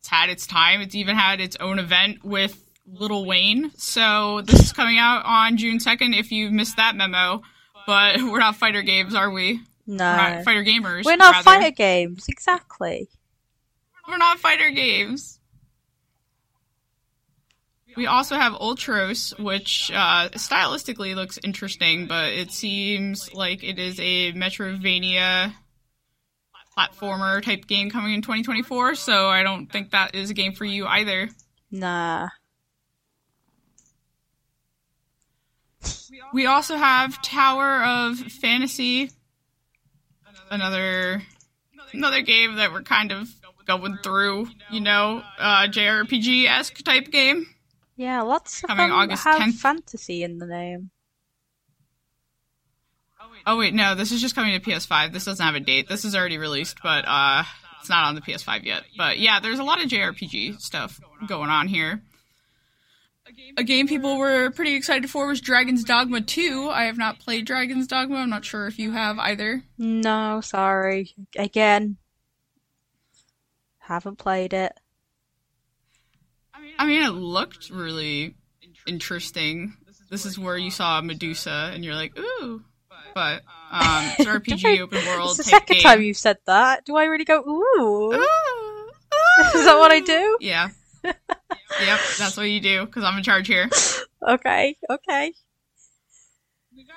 [0.00, 0.80] it's had its time.
[0.80, 3.70] It's even had its own event with Little Wayne.
[3.76, 7.42] So this is coming out on June 2nd if you missed that memo.
[7.86, 9.60] But we're not fighter games, are we?
[9.92, 10.16] We're No.
[10.16, 11.04] not fighter gamers.
[11.04, 11.44] We're not rather.
[11.44, 13.08] fighter games, exactly.
[14.08, 15.38] We're not fighter games.
[17.94, 24.00] We also have Ultros, which uh, stylistically looks interesting, but it seems like it is
[24.00, 25.52] a Metroidvania
[26.76, 30.64] platformer type game coming in 2024, so I don't think that is a game for
[30.64, 31.28] you either.
[31.70, 32.28] Nah.
[36.32, 39.10] We also have Tower of Fantasy,
[40.52, 41.22] another
[41.92, 43.28] another game that we're kind of
[43.66, 47.46] going through, you know, uh, JRPG esque type game.
[47.96, 49.54] Yeah, lots of Coming them August have 10th.
[49.54, 50.90] fantasy in the name.
[53.46, 55.12] Oh wait, no, this is just coming to PS5.
[55.12, 55.88] This doesn't have a date.
[55.88, 57.42] This is already released, but uh,
[57.80, 58.84] it's not on the PS5 yet.
[58.96, 62.02] But yeah, there's a lot of JRPG stuff going on here.
[63.56, 66.70] A game people were pretty excited for was Dragon's Dogma 2.
[66.70, 68.16] I have not played Dragon's Dogma.
[68.16, 69.62] I'm not sure if you have either.
[69.78, 71.14] No, sorry.
[71.36, 71.96] Again,
[73.78, 74.72] haven't played it.
[76.78, 78.34] I mean, it looked really
[78.86, 79.74] interesting.
[80.10, 82.62] This is where you saw Medusa, and you're like, ooh.
[83.14, 85.30] But um, it's an RPG open world.
[85.30, 85.82] It's the second game.
[85.82, 86.84] time you've said that.
[86.84, 88.14] Do I really go, ooh?
[88.14, 88.14] Ooh,
[89.54, 90.38] Is that what I do?
[90.40, 90.68] Yeah.
[91.80, 93.68] Yep, that's what you do because I'm in charge here.
[94.26, 95.32] Okay, okay.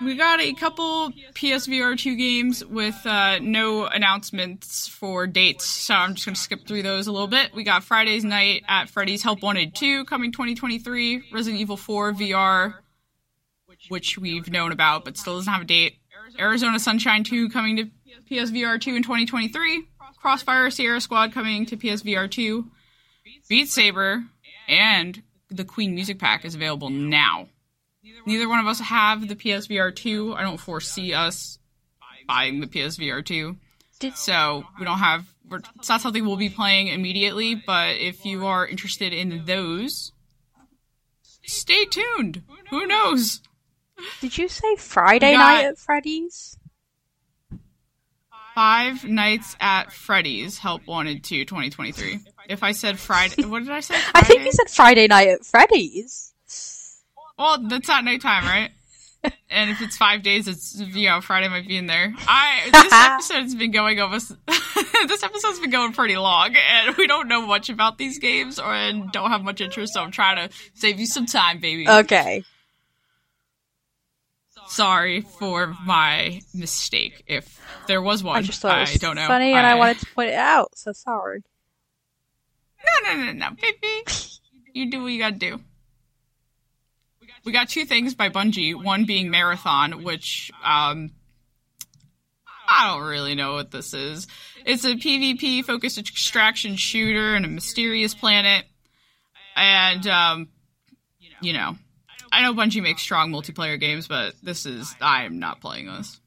[0.02, 6.16] We got a couple PSVR 2 games with uh, no announcements for dates, so I'm
[6.16, 7.54] just going to skip through those a little bit.
[7.54, 12.76] We got Friday's Night at Freddy's Help Wanted 2 coming 2023, Resident Evil 4 VR,
[13.90, 15.98] which we've known about but still doesn't have a date,
[16.40, 17.90] Arizona Sunshine 2 coming to
[18.30, 19.88] PSVR 2 in 2023,
[20.18, 22.66] Crossfire Sierra Squad coming to PSVR 2,
[23.48, 24.24] Beat Saber,
[24.68, 27.48] and the Queen Music Pack is available now.
[28.26, 30.36] Neither one of us have the PSVR 2.
[30.36, 31.60] I don't foresee us
[32.28, 33.56] buying the PSVR 2.
[34.16, 35.26] So we don't have.
[35.50, 40.12] We're, it's not something we'll be playing immediately, but if you are interested in those,
[41.44, 42.44] stay tuned.
[42.72, 43.42] Who knows?
[44.22, 46.58] Did you say Friday night at Freddy's?
[48.54, 52.20] Five Nights at Freddy's Help Wanted 2 2023.
[52.50, 53.96] If I said Friday, what did I say?
[54.14, 54.46] I think Friday?
[54.46, 56.34] you said Friday night at Freddy's.
[57.38, 58.72] Well, that's at nighttime, right?
[59.50, 62.14] and if it's five days, it's you know Friday might be in there.
[62.28, 62.94] I this
[63.32, 64.34] episode's been going almost.
[65.08, 68.74] this episode's been going pretty long, and we don't know much about these games or
[68.74, 69.94] and don't have much interest.
[69.94, 71.88] So I'm trying to save you some time, baby.
[71.88, 72.44] Okay.
[74.68, 77.24] Sorry for my mistake.
[77.28, 79.28] If there was one, I just thought it was don't know.
[79.28, 81.44] funny and I wanted to point it out, so sorry.
[82.86, 84.04] No, no, no, no, baby.
[84.74, 85.60] You do what you gotta do.
[87.46, 88.76] We got two things by Bungie.
[88.76, 91.12] One being Marathon, which um,
[92.68, 94.28] I don't really know what this is.
[94.66, 98.66] It's a PvP focused extraction shooter in a mysterious planet,
[99.56, 100.50] and um,
[101.42, 101.78] you know,
[102.32, 106.20] I know Bungie makes strong multiplayer games, but this is I am not playing this.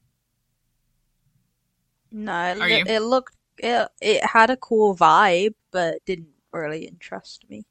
[2.11, 7.65] No, it, it looked it it had a cool vibe, but didn't really interest me.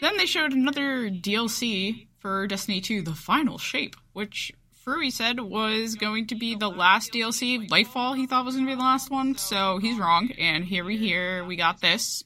[0.00, 4.52] Then they showed another DLC for Destiny 2, The Final Shape, which
[4.86, 7.68] Frewy said was going to be the last DLC.
[7.68, 10.30] Lightfall he thought was going to be the last one, so he's wrong.
[10.38, 12.24] And here we hear we got this.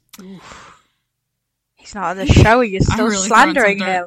[1.75, 2.61] He's not on the show.
[2.61, 4.07] You're still really slandering him.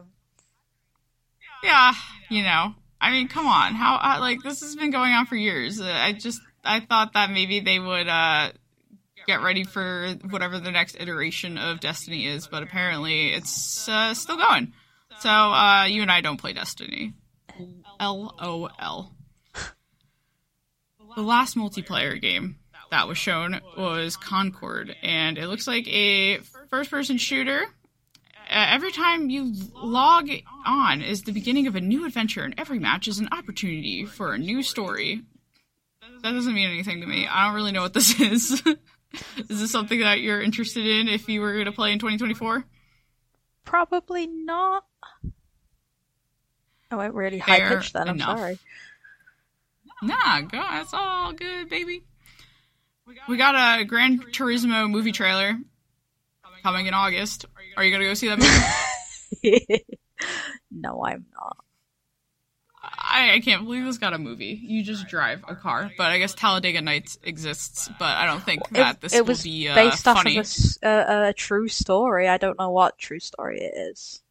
[1.63, 1.93] Yeah,
[2.30, 2.74] you know.
[2.99, 3.74] I mean, come on.
[3.74, 5.80] How uh, like this has been going on for years.
[5.80, 8.51] Uh, I just I thought that maybe they would uh
[9.26, 14.38] get ready for whatever the next iteration of Destiny is, but apparently it's uh, still
[14.38, 14.74] going.
[15.20, 17.13] So uh you and I don't play Destiny.
[17.99, 19.11] LOL.
[21.15, 22.57] The last multiplayer game
[22.91, 26.39] that was shown was Concord, and it looks like a
[26.70, 27.63] first person shooter.
[28.49, 30.30] Uh, every time you log
[30.65, 34.34] on is the beginning of a new adventure, and every match is an opportunity for
[34.34, 35.22] a new story.
[36.24, 37.28] That doesn't mean anything to me.
[37.28, 38.61] I don't really know what this is.
[39.38, 42.65] is this something that you're interested in if you were going to play in 2024?
[43.65, 44.86] Probably not.
[46.89, 48.07] Oh, I really high pitched that.
[48.07, 48.38] I'm enough.
[48.39, 48.59] sorry.
[50.01, 50.63] Nah, go.
[50.74, 52.03] It's all good, baby.
[53.28, 55.57] We got a Gran Turismo movie trailer
[56.63, 57.45] coming in August.
[57.76, 58.39] Are you gonna go see that
[59.43, 59.86] movie?
[60.72, 61.57] no, I'm not.
[63.10, 64.60] I, I can't believe this got a movie.
[64.62, 67.89] You just drive a car, but I guess Talladega Nights exists.
[67.99, 70.38] But I don't think that this it will was be uh, based funny.
[70.38, 70.45] off of
[70.84, 72.28] a a, true story.
[72.28, 74.22] I don't know what true story it is.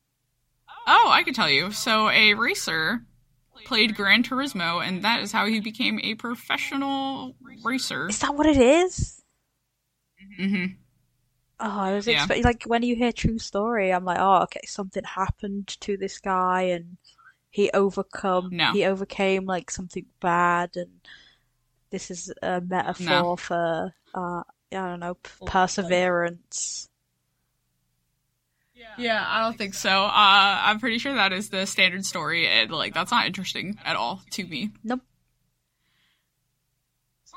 [0.86, 1.72] Oh, I can tell you.
[1.72, 3.02] So a racer
[3.64, 8.08] played Gran Turismo, and that is how he became a professional racer.
[8.08, 9.22] Is that what it is?
[10.38, 10.78] hmm
[11.58, 12.22] Oh, I was Yeah.
[12.22, 16.18] expecting like when you hear true story, I'm like, oh, okay, something happened to this
[16.18, 16.98] guy and
[17.50, 18.72] he overcome No.
[18.72, 20.90] he overcame like something bad and
[21.90, 23.36] this is a metaphor No.
[23.36, 24.42] for uh
[24.72, 26.88] I don't know, p- perseverance.
[28.98, 29.90] Yeah, I don't think so.
[29.90, 33.94] Uh, I'm pretty sure that is the standard story, and like that's not interesting at
[33.96, 34.70] all to me.
[34.82, 35.00] Nope.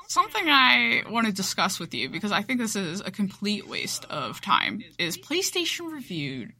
[0.08, 4.04] Something I want to discuss with you because I think this is a complete waste
[4.06, 6.52] of time is PlayStation reviewed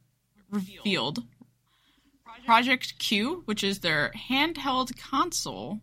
[0.51, 1.25] revealed
[2.45, 5.81] Project Q, which is their handheld console,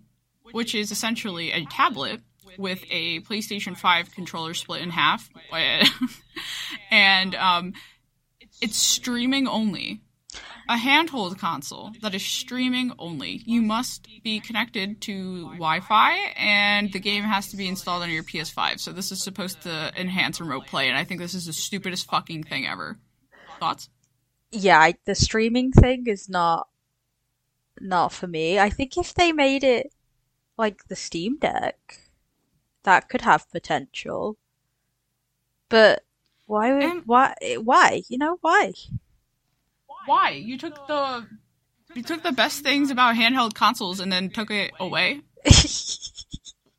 [0.51, 2.21] which is essentially a tablet
[2.57, 5.29] with a PlayStation 5 controller split in half.
[6.91, 7.73] and um,
[8.61, 10.01] it's streaming only.
[10.69, 13.41] A handheld console that is streaming only.
[13.45, 18.11] You must be connected to Wi Fi, and the game has to be installed on
[18.11, 18.81] your PS5.
[18.81, 22.09] So, this is supposed to enhance remote play, and I think this is the stupidest
[22.09, 22.97] fucking thing ever.
[23.61, 23.87] Thoughts?
[24.51, 26.67] Yeah, I, the streaming thing is not
[27.79, 28.59] not for me.
[28.59, 29.93] I think if they made it
[30.57, 31.99] like the Steam Deck,
[32.83, 34.37] that could have potential.
[35.69, 36.03] But
[36.45, 38.73] why would why why you know why?
[40.05, 40.29] Why?
[40.31, 41.27] You took the
[41.93, 45.21] you took the best things about handheld consoles and then took it away?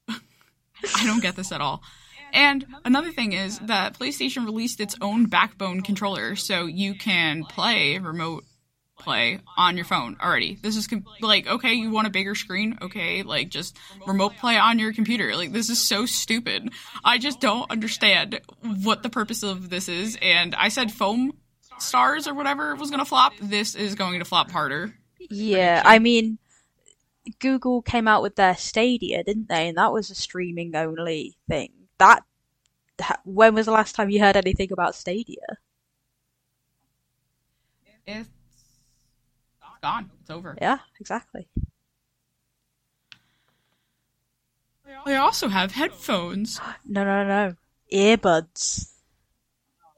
[0.09, 1.83] I don't get this at all.
[2.33, 7.99] And another thing is that PlayStation released its own backbone controller, so you can play
[7.99, 8.45] remote
[8.99, 10.59] play on your phone already.
[10.61, 12.79] This is com- like, okay, you want a bigger screen?
[12.83, 13.77] Okay, like just
[14.07, 15.35] remote play on your computer.
[15.37, 16.71] Like, this is so stupid.
[17.05, 18.41] I just don't understand
[18.83, 20.19] what the purpose of this is.
[20.21, 21.33] And I said foam
[21.79, 23.35] stars or whatever was gonna flop.
[23.41, 24.95] This is going to flop harder.
[25.31, 26.39] Yeah, I mean,
[27.39, 29.69] Google came out with their Stadia, didn't they?
[29.69, 31.71] And that was a streaming only thing.
[31.99, 32.25] That,
[32.99, 35.37] that- when was the last time you heard anything about Stadia?
[38.07, 38.29] It's
[39.83, 40.11] gone.
[40.21, 40.57] It's over.
[40.61, 41.49] Yeah, exactly.
[45.05, 46.61] They also have headphones.
[46.87, 47.55] No, no, no.
[47.93, 48.93] Earbuds.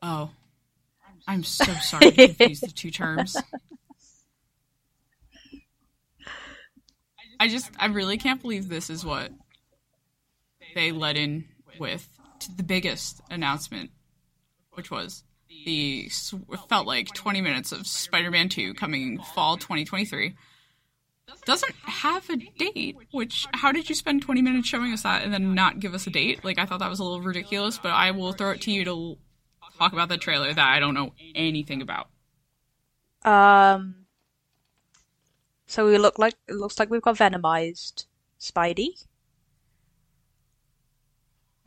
[0.03, 0.30] Oh.
[1.28, 3.36] I'm so sorry to confuse the two terms.
[7.38, 9.30] I just, I really can't believe this is what
[10.74, 11.44] they let in
[11.79, 12.09] with
[12.41, 13.91] to the biggest announcement,
[14.73, 15.25] which was
[15.64, 16.11] the,
[16.68, 20.35] felt like 20 minutes of Spider Man 2 coming fall 2023.
[21.45, 25.33] Doesn't have a date, which, how did you spend 20 minutes showing us that and
[25.33, 26.45] then not give us a date?
[26.45, 28.85] Like, I thought that was a little ridiculous, but I will throw it to you
[28.85, 29.16] to
[29.79, 32.09] talk about the trailer that I don't know anything about.
[33.25, 34.07] Um,
[35.66, 38.07] so we look like it looks like we've got Venomized
[38.41, 39.07] Spidey.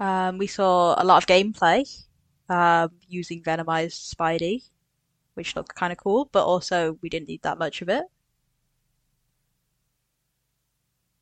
[0.03, 1.87] Um, we saw a lot of gameplay
[2.49, 4.63] um, using Venomized Spidey,
[5.35, 8.03] which looked kind of cool, but also we didn't need that much of it.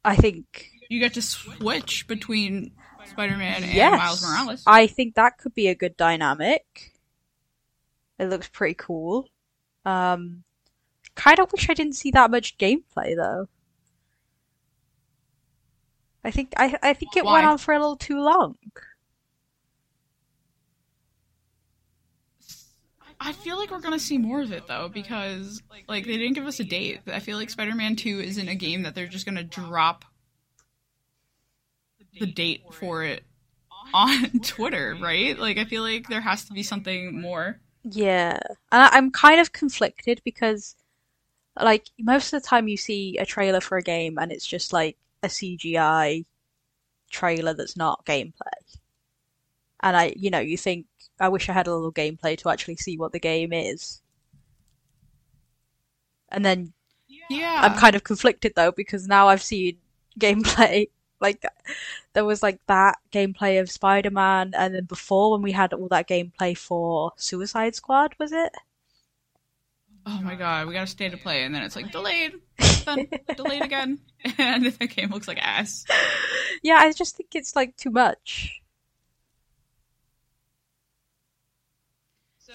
[0.04, 2.72] I think You get to switch between
[3.06, 4.64] Spider-Man and yes, Miles Morales.
[4.66, 6.94] I think that could be a good dynamic.
[8.18, 9.30] It looks pretty cool.
[9.86, 10.44] Um,
[11.14, 13.48] kind of wish I didn't see that much gameplay though.
[16.24, 18.58] I think I I think it went on for a little too long.
[23.20, 26.48] I feel like we're gonna see more of it though, because like they didn't give
[26.48, 27.02] us a date.
[27.08, 30.06] I feel like Spider-Man Two isn't a game that they're just gonna drop
[32.20, 33.24] the date for it
[33.94, 35.38] on Twitter, right?
[35.38, 37.60] Like I feel like there has to be something more.
[37.84, 38.40] Yeah,
[38.72, 40.76] and I'm kind of conflicted because,
[41.60, 44.74] like, most of the time you see a trailer for a game and it's just
[44.74, 46.26] like a CGI
[47.12, 48.78] trailer that's not gameplay.
[49.82, 50.88] And I, you know, you think,
[51.20, 54.02] I wish I had a little gameplay to actually see what the game is.
[56.30, 56.74] And then
[57.30, 59.80] Yeah, I'm kind of conflicted though because now I've seen
[60.20, 60.90] gameplay.
[61.20, 61.46] Like
[62.14, 66.08] there was like that gameplay of Spider-Man, and then before when we had all that
[66.10, 68.54] gameplay for Suicide Squad, was it?
[70.06, 72.34] oh my god, we got a state of play, and then it's like delayed,
[72.86, 74.00] then delayed again,
[74.38, 75.86] and the game looks like ass.
[76.64, 78.62] Yeah, I just think it's like too much.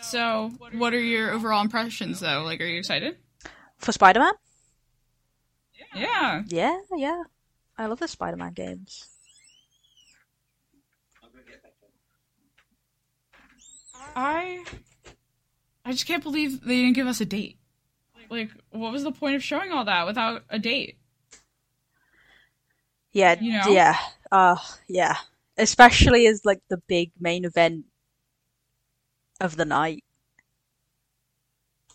[0.03, 2.43] So, what are your overall impressions though?
[2.43, 3.17] Like, are you excited?
[3.79, 4.33] For Spider-Man?
[5.95, 6.43] Yeah.
[6.49, 7.23] Yeah, yeah.
[7.79, 9.09] I love the Spider-Man games.
[14.15, 14.65] I
[15.85, 17.59] I just can't believe they didn't give us a date.
[18.31, 20.99] Like, what was the point of showing all that without a date?
[23.13, 23.71] Yeah, You know?
[23.73, 23.97] yeah.
[24.31, 24.57] Uh,
[24.89, 25.17] yeah.
[25.57, 27.87] Especially as like the big main event
[29.41, 30.05] of the night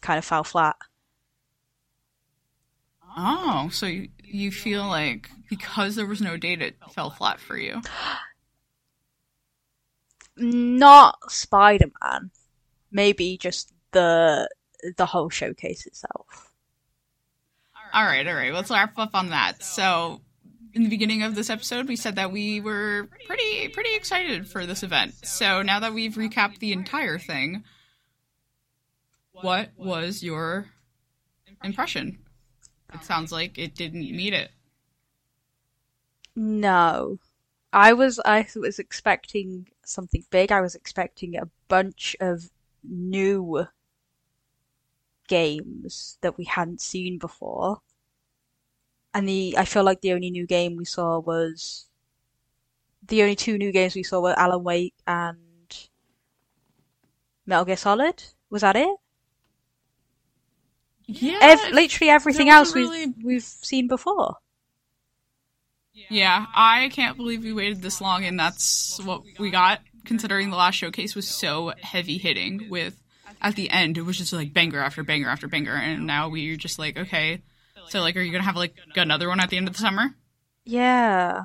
[0.01, 0.75] kind of fell flat.
[3.17, 7.57] Oh, so you, you feel like because there was no date, it fell flat for
[7.57, 7.81] you?
[10.37, 12.31] Not Spider-Man.
[12.91, 14.49] Maybe just the
[14.97, 16.51] the whole showcase itself.
[17.93, 18.53] All right, all right.
[18.53, 19.63] Let's wrap up on that.
[19.63, 20.21] So,
[20.73, 24.65] in the beginning of this episode, we said that we were pretty pretty excited for
[24.65, 25.13] this event.
[25.25, 27.63] So now that we've recapped the entire thing,
[29.33, 30.67] what was your
[31.63, 32.19] impression?
[32.93, 34.51] it sounds like it didn't meet it.
[36.35, 37.19] No.
[37.73, 40.51] I was I was expecting something big.
[40.51, 42.49] I was expecting a bunch of
[42.83, 43.65] new
[45.31, 47.79] games that we hadn't seen before.
[49.13, 51.87] And the I feel like the only new game we saw was
[53.07, 55.37] the only two new games we saw were Alan Wake and
[57.45, 58.23] Metal Gear Solid.
[58.49, 58.95] Was that it?
[61.07, 64.35] Yeah, Ev- literally everything else wasn't we've we've seen before.
[66.09, 70.55] Yeah, I can't believe we waited this long and that's what we got, considering the
[70.57, 73.00] last showcase was so heavy hitting with
[73.41, 76.57] at the end it was just like banger after banger after banger and now we're
[76.57, 77.41] just like, okay.
[77.89, 80.15] So like are you gonna have like another one at the end of the summer?
[80.65, 81.43] Yeah.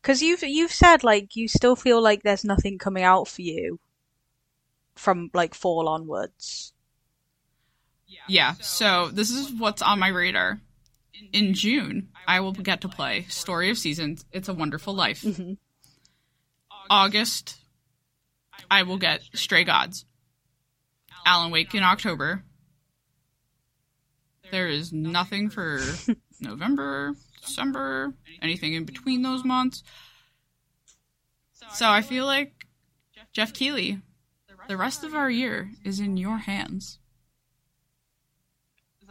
[0.00, 3.78] Because you've you've said like you still feel like there's nothing coming out for you
[4.94, 6.72] from like fall onwards.
[8.28, 10.60] Yeah, so this is what's on my radar.
[11.32, 15.22] In June, I will get to play Story of Seasons, It's a Wonderful Life.
[15.22, 15.54] hmm
[16.88, 17.56] August,
[18.70, 20.04] I will get Stray Gods.
[21.26, 22.44] Alan Wake in October.
[24.52, 25.80] There is nothing for
[26.40, 27.14] November,
[27.44, 29.82] December, anything in between those months.
[31.74, 32.66] So I feel like
[33.32, 34.00] Geoff Keighley,
[34.68, 37.00] the rest of our year is in your hands.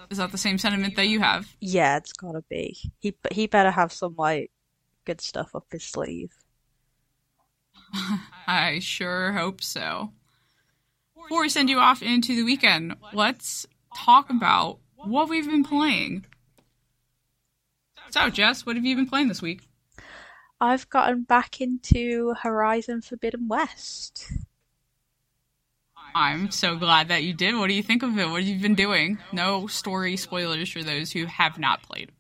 [0.10, 1.48] Is that the same sentiment that you have?
[1.60, 2.78] Yeah, it's gotta be.
[3.00, 4.52] He he better have some like
[5.04, 6.32] good stuff up his sleeve.
[8.48, 10.12] I sure hope so.
[11.28, 13.66] Before we send you off into the weekend, let's
[13.96, 16.26] talk about what we've been playing.
[18.12, 19.68] So, Jess, what have you been playing this week?
[20.62, 24.32] I've gotten back into Horizon Forbidden West.
[26.14, 27.56] I'm so glad that you did.
[27.56, 28.30] What do you think of it?
[28.30, 29.18] What have you been doing?
[29.34, 32.12] No story spoilers for those who have not played.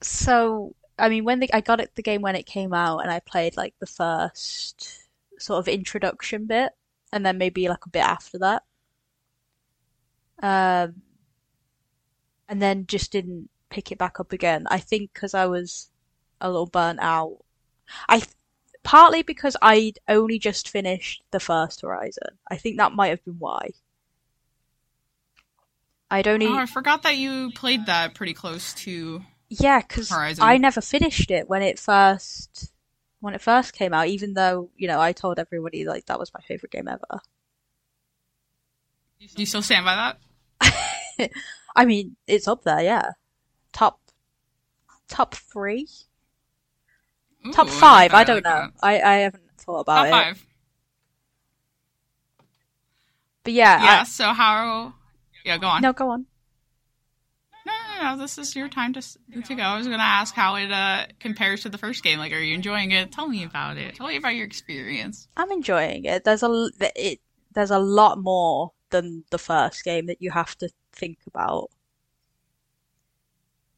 [0.00, 3.10] So, I mean, when the, I got it, the game when it came out, and
[3.10, 5.08] I played like the first
[5.38, 6.72] sort of introduction bit,
[7.12, 8.62] and then maybe like a bit after that.
[10.42, 11.02] Um,
[12.48, 14.66] and then just didn't pick it back up again.
[14.70, 15.90] I think because I was
[16.40, 17.38] a little burnt out.
[18.08, 18.22] I
[18.82, 22.38] partly because I'd only just finished the first Horizon.
[22.50, 23.70] I think that might have been why.
[26.10, 29.22] I'd only Oh, I forgot that you played that pretty close to.
[29.50, 30.10] Yeah, because.
[30.12, 32.72] I never finished it when it first
[33.20, 36.32] when it first came out, even though, you know, I told everybody like that was
[36.32, 37.20] my favorite game ever.
[39.18, 40.14] Do you still stand by
[40.60, 41.30] that?
[41.76, 43.10] I mean, it's up there, yeah.
[43.72, 44.00] Top
[45.08, 45.88] top three?
[47.46, 48.64] Ooh, Top five, I like don't that.
[48.66, 48.70] know.
[48.82, 50.10] I, I haven't thought about Top it.
[50.10, 50.46] five.
[53.44, 54.00] But yeah, Yeah.
[54.00, 54.94] I- So how?
[55.44, 55.82] Yeah, go on.
[55.82, 56.26] no, go on.
[57.98, 58.22] No, no, no.
[58.22, 59.62] This is your time to to go.
[59.62, 62.18] I was gonna ask how it uh, compares to the first game.
[62.18, 63.12] Like, are you enjoying it?
[63.12, 63.96] Tell me about it.
[63.96, 65.28] Tell me about your experience.
[65.36, 66.24] I'm enjoying it.
[66.24, 67.20] There's a l- it
[67.54, 71.70] there's a lot more than the first game that you have to think about.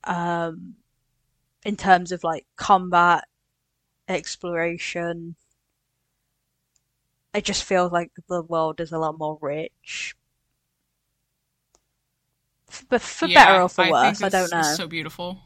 [0.04, 0.76] Um,
[1.64, 3.24] in terms of like combat,
[4.08, 5.36] exploration.
[7.32, 10.16] It just feels like the world is a lot more rich.
[12.70, 14.58] F- But for Yeah, better or for I worse, think I don't know.
[14.60, 15.38] It's so beautiful.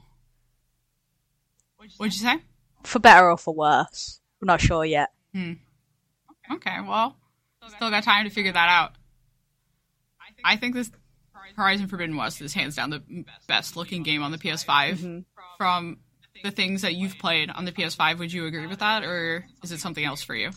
[1.96, 2.36] What'd you say?
[2.82, 4.20] For better or for worse.
[4.40, 5.10] I'm not sure yet.
[5.34, 7.16] Okay, well,
[7.68, 8.92] still got time to figure that out.
[10.44, 10.90] I think this
[11.56, 14.98] Horizon Forbidden West is hands down the best looking game on the PS5.
[14.98, 15.24] Mhm.
[15.56, 15.98] From
[16.42, 19.72] the things that you've played on the PS5, would you agree with that, or is
[19.72, 20.50] it something else for you?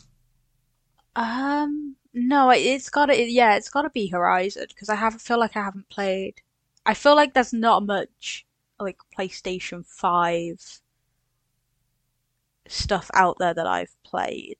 [1.15, 5.39] Um, no, it- it's gotta, it, yeah, it's gotta be Horizon because I have feel
[5.39, 6.41] like I haven't played.
[6.87, 8.45] I feel like there's not much
[8.79, 10.81] like PlayStation 5
[12.67, 14.57] stuff out there that I've played.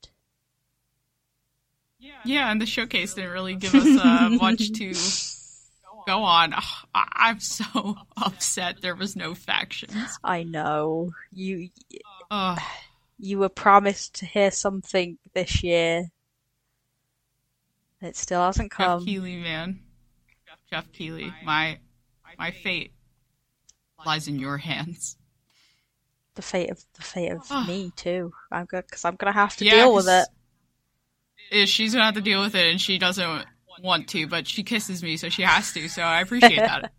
[2.26, 4.94] Yeah, and the showcase didn't really give us uh, much to
[6.06, 6.54] go on.
[6.54, 6.64] Ugh,
[6.94, 10.20] I- I'm so upset there was no factions.
[10.24, 11.70] I know you
[12.30, 12.60] Ugh.
[13.18, 16.12] you were promised to hear something this year.
[18.02, 18.86] It still hasn't come.
[18.86, 19.06] Geoff come.
[19.06, 19.80] Keighley, man.
[20.70, 21.80] Geoff Keighley, my
[22.38, 22.92] my fate
[24.06, 25.18] lies in your hands.
[26.36, 27.66] The fate of the fate of Ah.
[27.68, 28.32] me too.
[28.52, 30.28] I'm good because I'm gonna have to Yeah, deal with it.
[31.52, 33.46] Yeah, she's gonna have to deal with it, and she doesn't
[33.82, 35.88] want to, but she kisses me, so she has to.
[35.90, 36.92] So I appreciate that.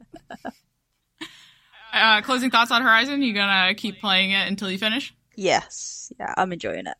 [1.93, 3.22] uh, closing thoughts on Horizon?
[3.22, 5.14] You gonna keep playing it until you finish?
[5.36, 6.97] Yes, yeah, I'm enjoying it.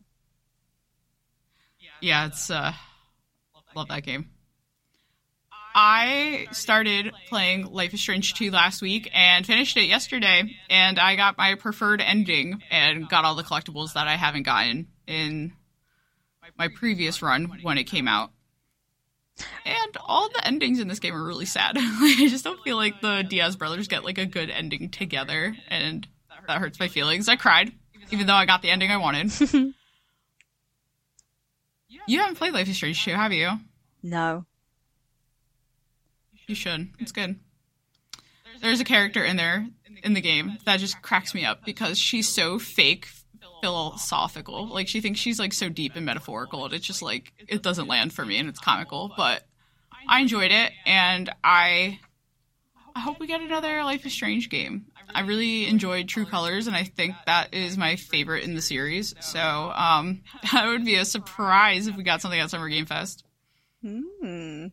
[2.01, 2.73] Yeah, it's uh,
[3.75, 4.31] love that game.
[5.75, 11.17] I started playing Life is Strange 2 last week and finished it yesterday, and I
[11.17, 15.53] got my preferred ending and got all the collectibles that I haven't gotten in
[16.59, 18.33] my previous run when it came out.
[19.65, 21.77] And all the endings in this game are really sad.
[21.79, 26.09] I just don't feel like the Diaz brothers get like a good ending together, and
[26.49, 27.29] that hurts my feelings.
[27.29, 27.71] I cried,
[28.11, 29.33] even though I got the ending I wanted.
[32.09, 33.51] you haven't played Life is Strange 2, have you?
[34.03, 34.45] No.
[36.49, 36.89] You should.
[36.99, 37.39] It's good.
[38.61, 39.67] There's a character in there
[40.03, 43.07] in the game that just cracks me up because she's so fake
[43.61, 44.67] philosophical.
[44.67, 47.87] Like she thinks she's like so deep and metaphorical and it's just like it doesn't
[47.87, 49.47] land for me and it's comical, but
[50.09, 52.01] I enjoyed it and I
[52.97, 54.87] I hope we get another Life is Strange game.
[55.15, 59.15] I really enjoyed True Colors and I think that is my favorite in the series.
[59.21, 60.23] So, um
[60.53, 63.25] that would be a surprise if we got something at Summer Game Fest.
[63.83, 64.69] Hmm.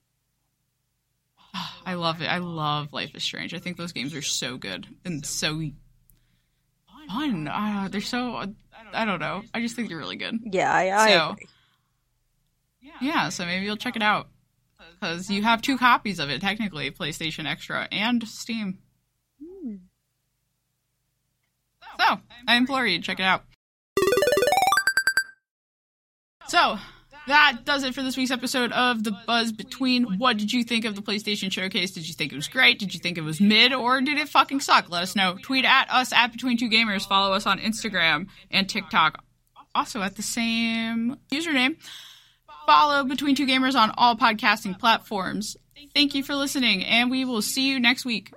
[1.85, 2.25] I love it.
[2.27, 3.53] I love Life is Strange.
[3.53, 5.61] I think those games are so good and so
[7.07, 7.47] fun.
[7.47, 8.35] Uh, they're so
[8.93, 9.43] I don't know.
[9.53, 10.35] I just think they're really good.
[10.51, 11.47] Yeah, I, I So- agree.
[13.01, 14.29] Yeah, so maybe you'll check it out
[14.99, 18.77] because you have two copies of it technically, PlayStation Extra and Steam.
[21.99, 23.43] So I implore you to check it out.
[26.47, 26.77] So
[27.27, 30.17] that does it for this week's episode of the Buzz Between.
[30.17, 31.91] What did you think of the PlayStation Showcase?
[31.91, 32.79] Did you think it was great?
[32.79, 34.89] Did you think it was mid, or did it fucking suck?
[34.89, 35.37] Let us know.
[35.41, 37.07] Tweet at us at Between Two Gamers.
[37.07, 39.23] Follow us on Instagram and TikTok,
[39.73, 41.77] also at the same username.
[42.65, 45.57] Follow Between Two Gamers on all podcasting platforms.
[45.93, 48.33] Thank you for listening, and we will see you next week.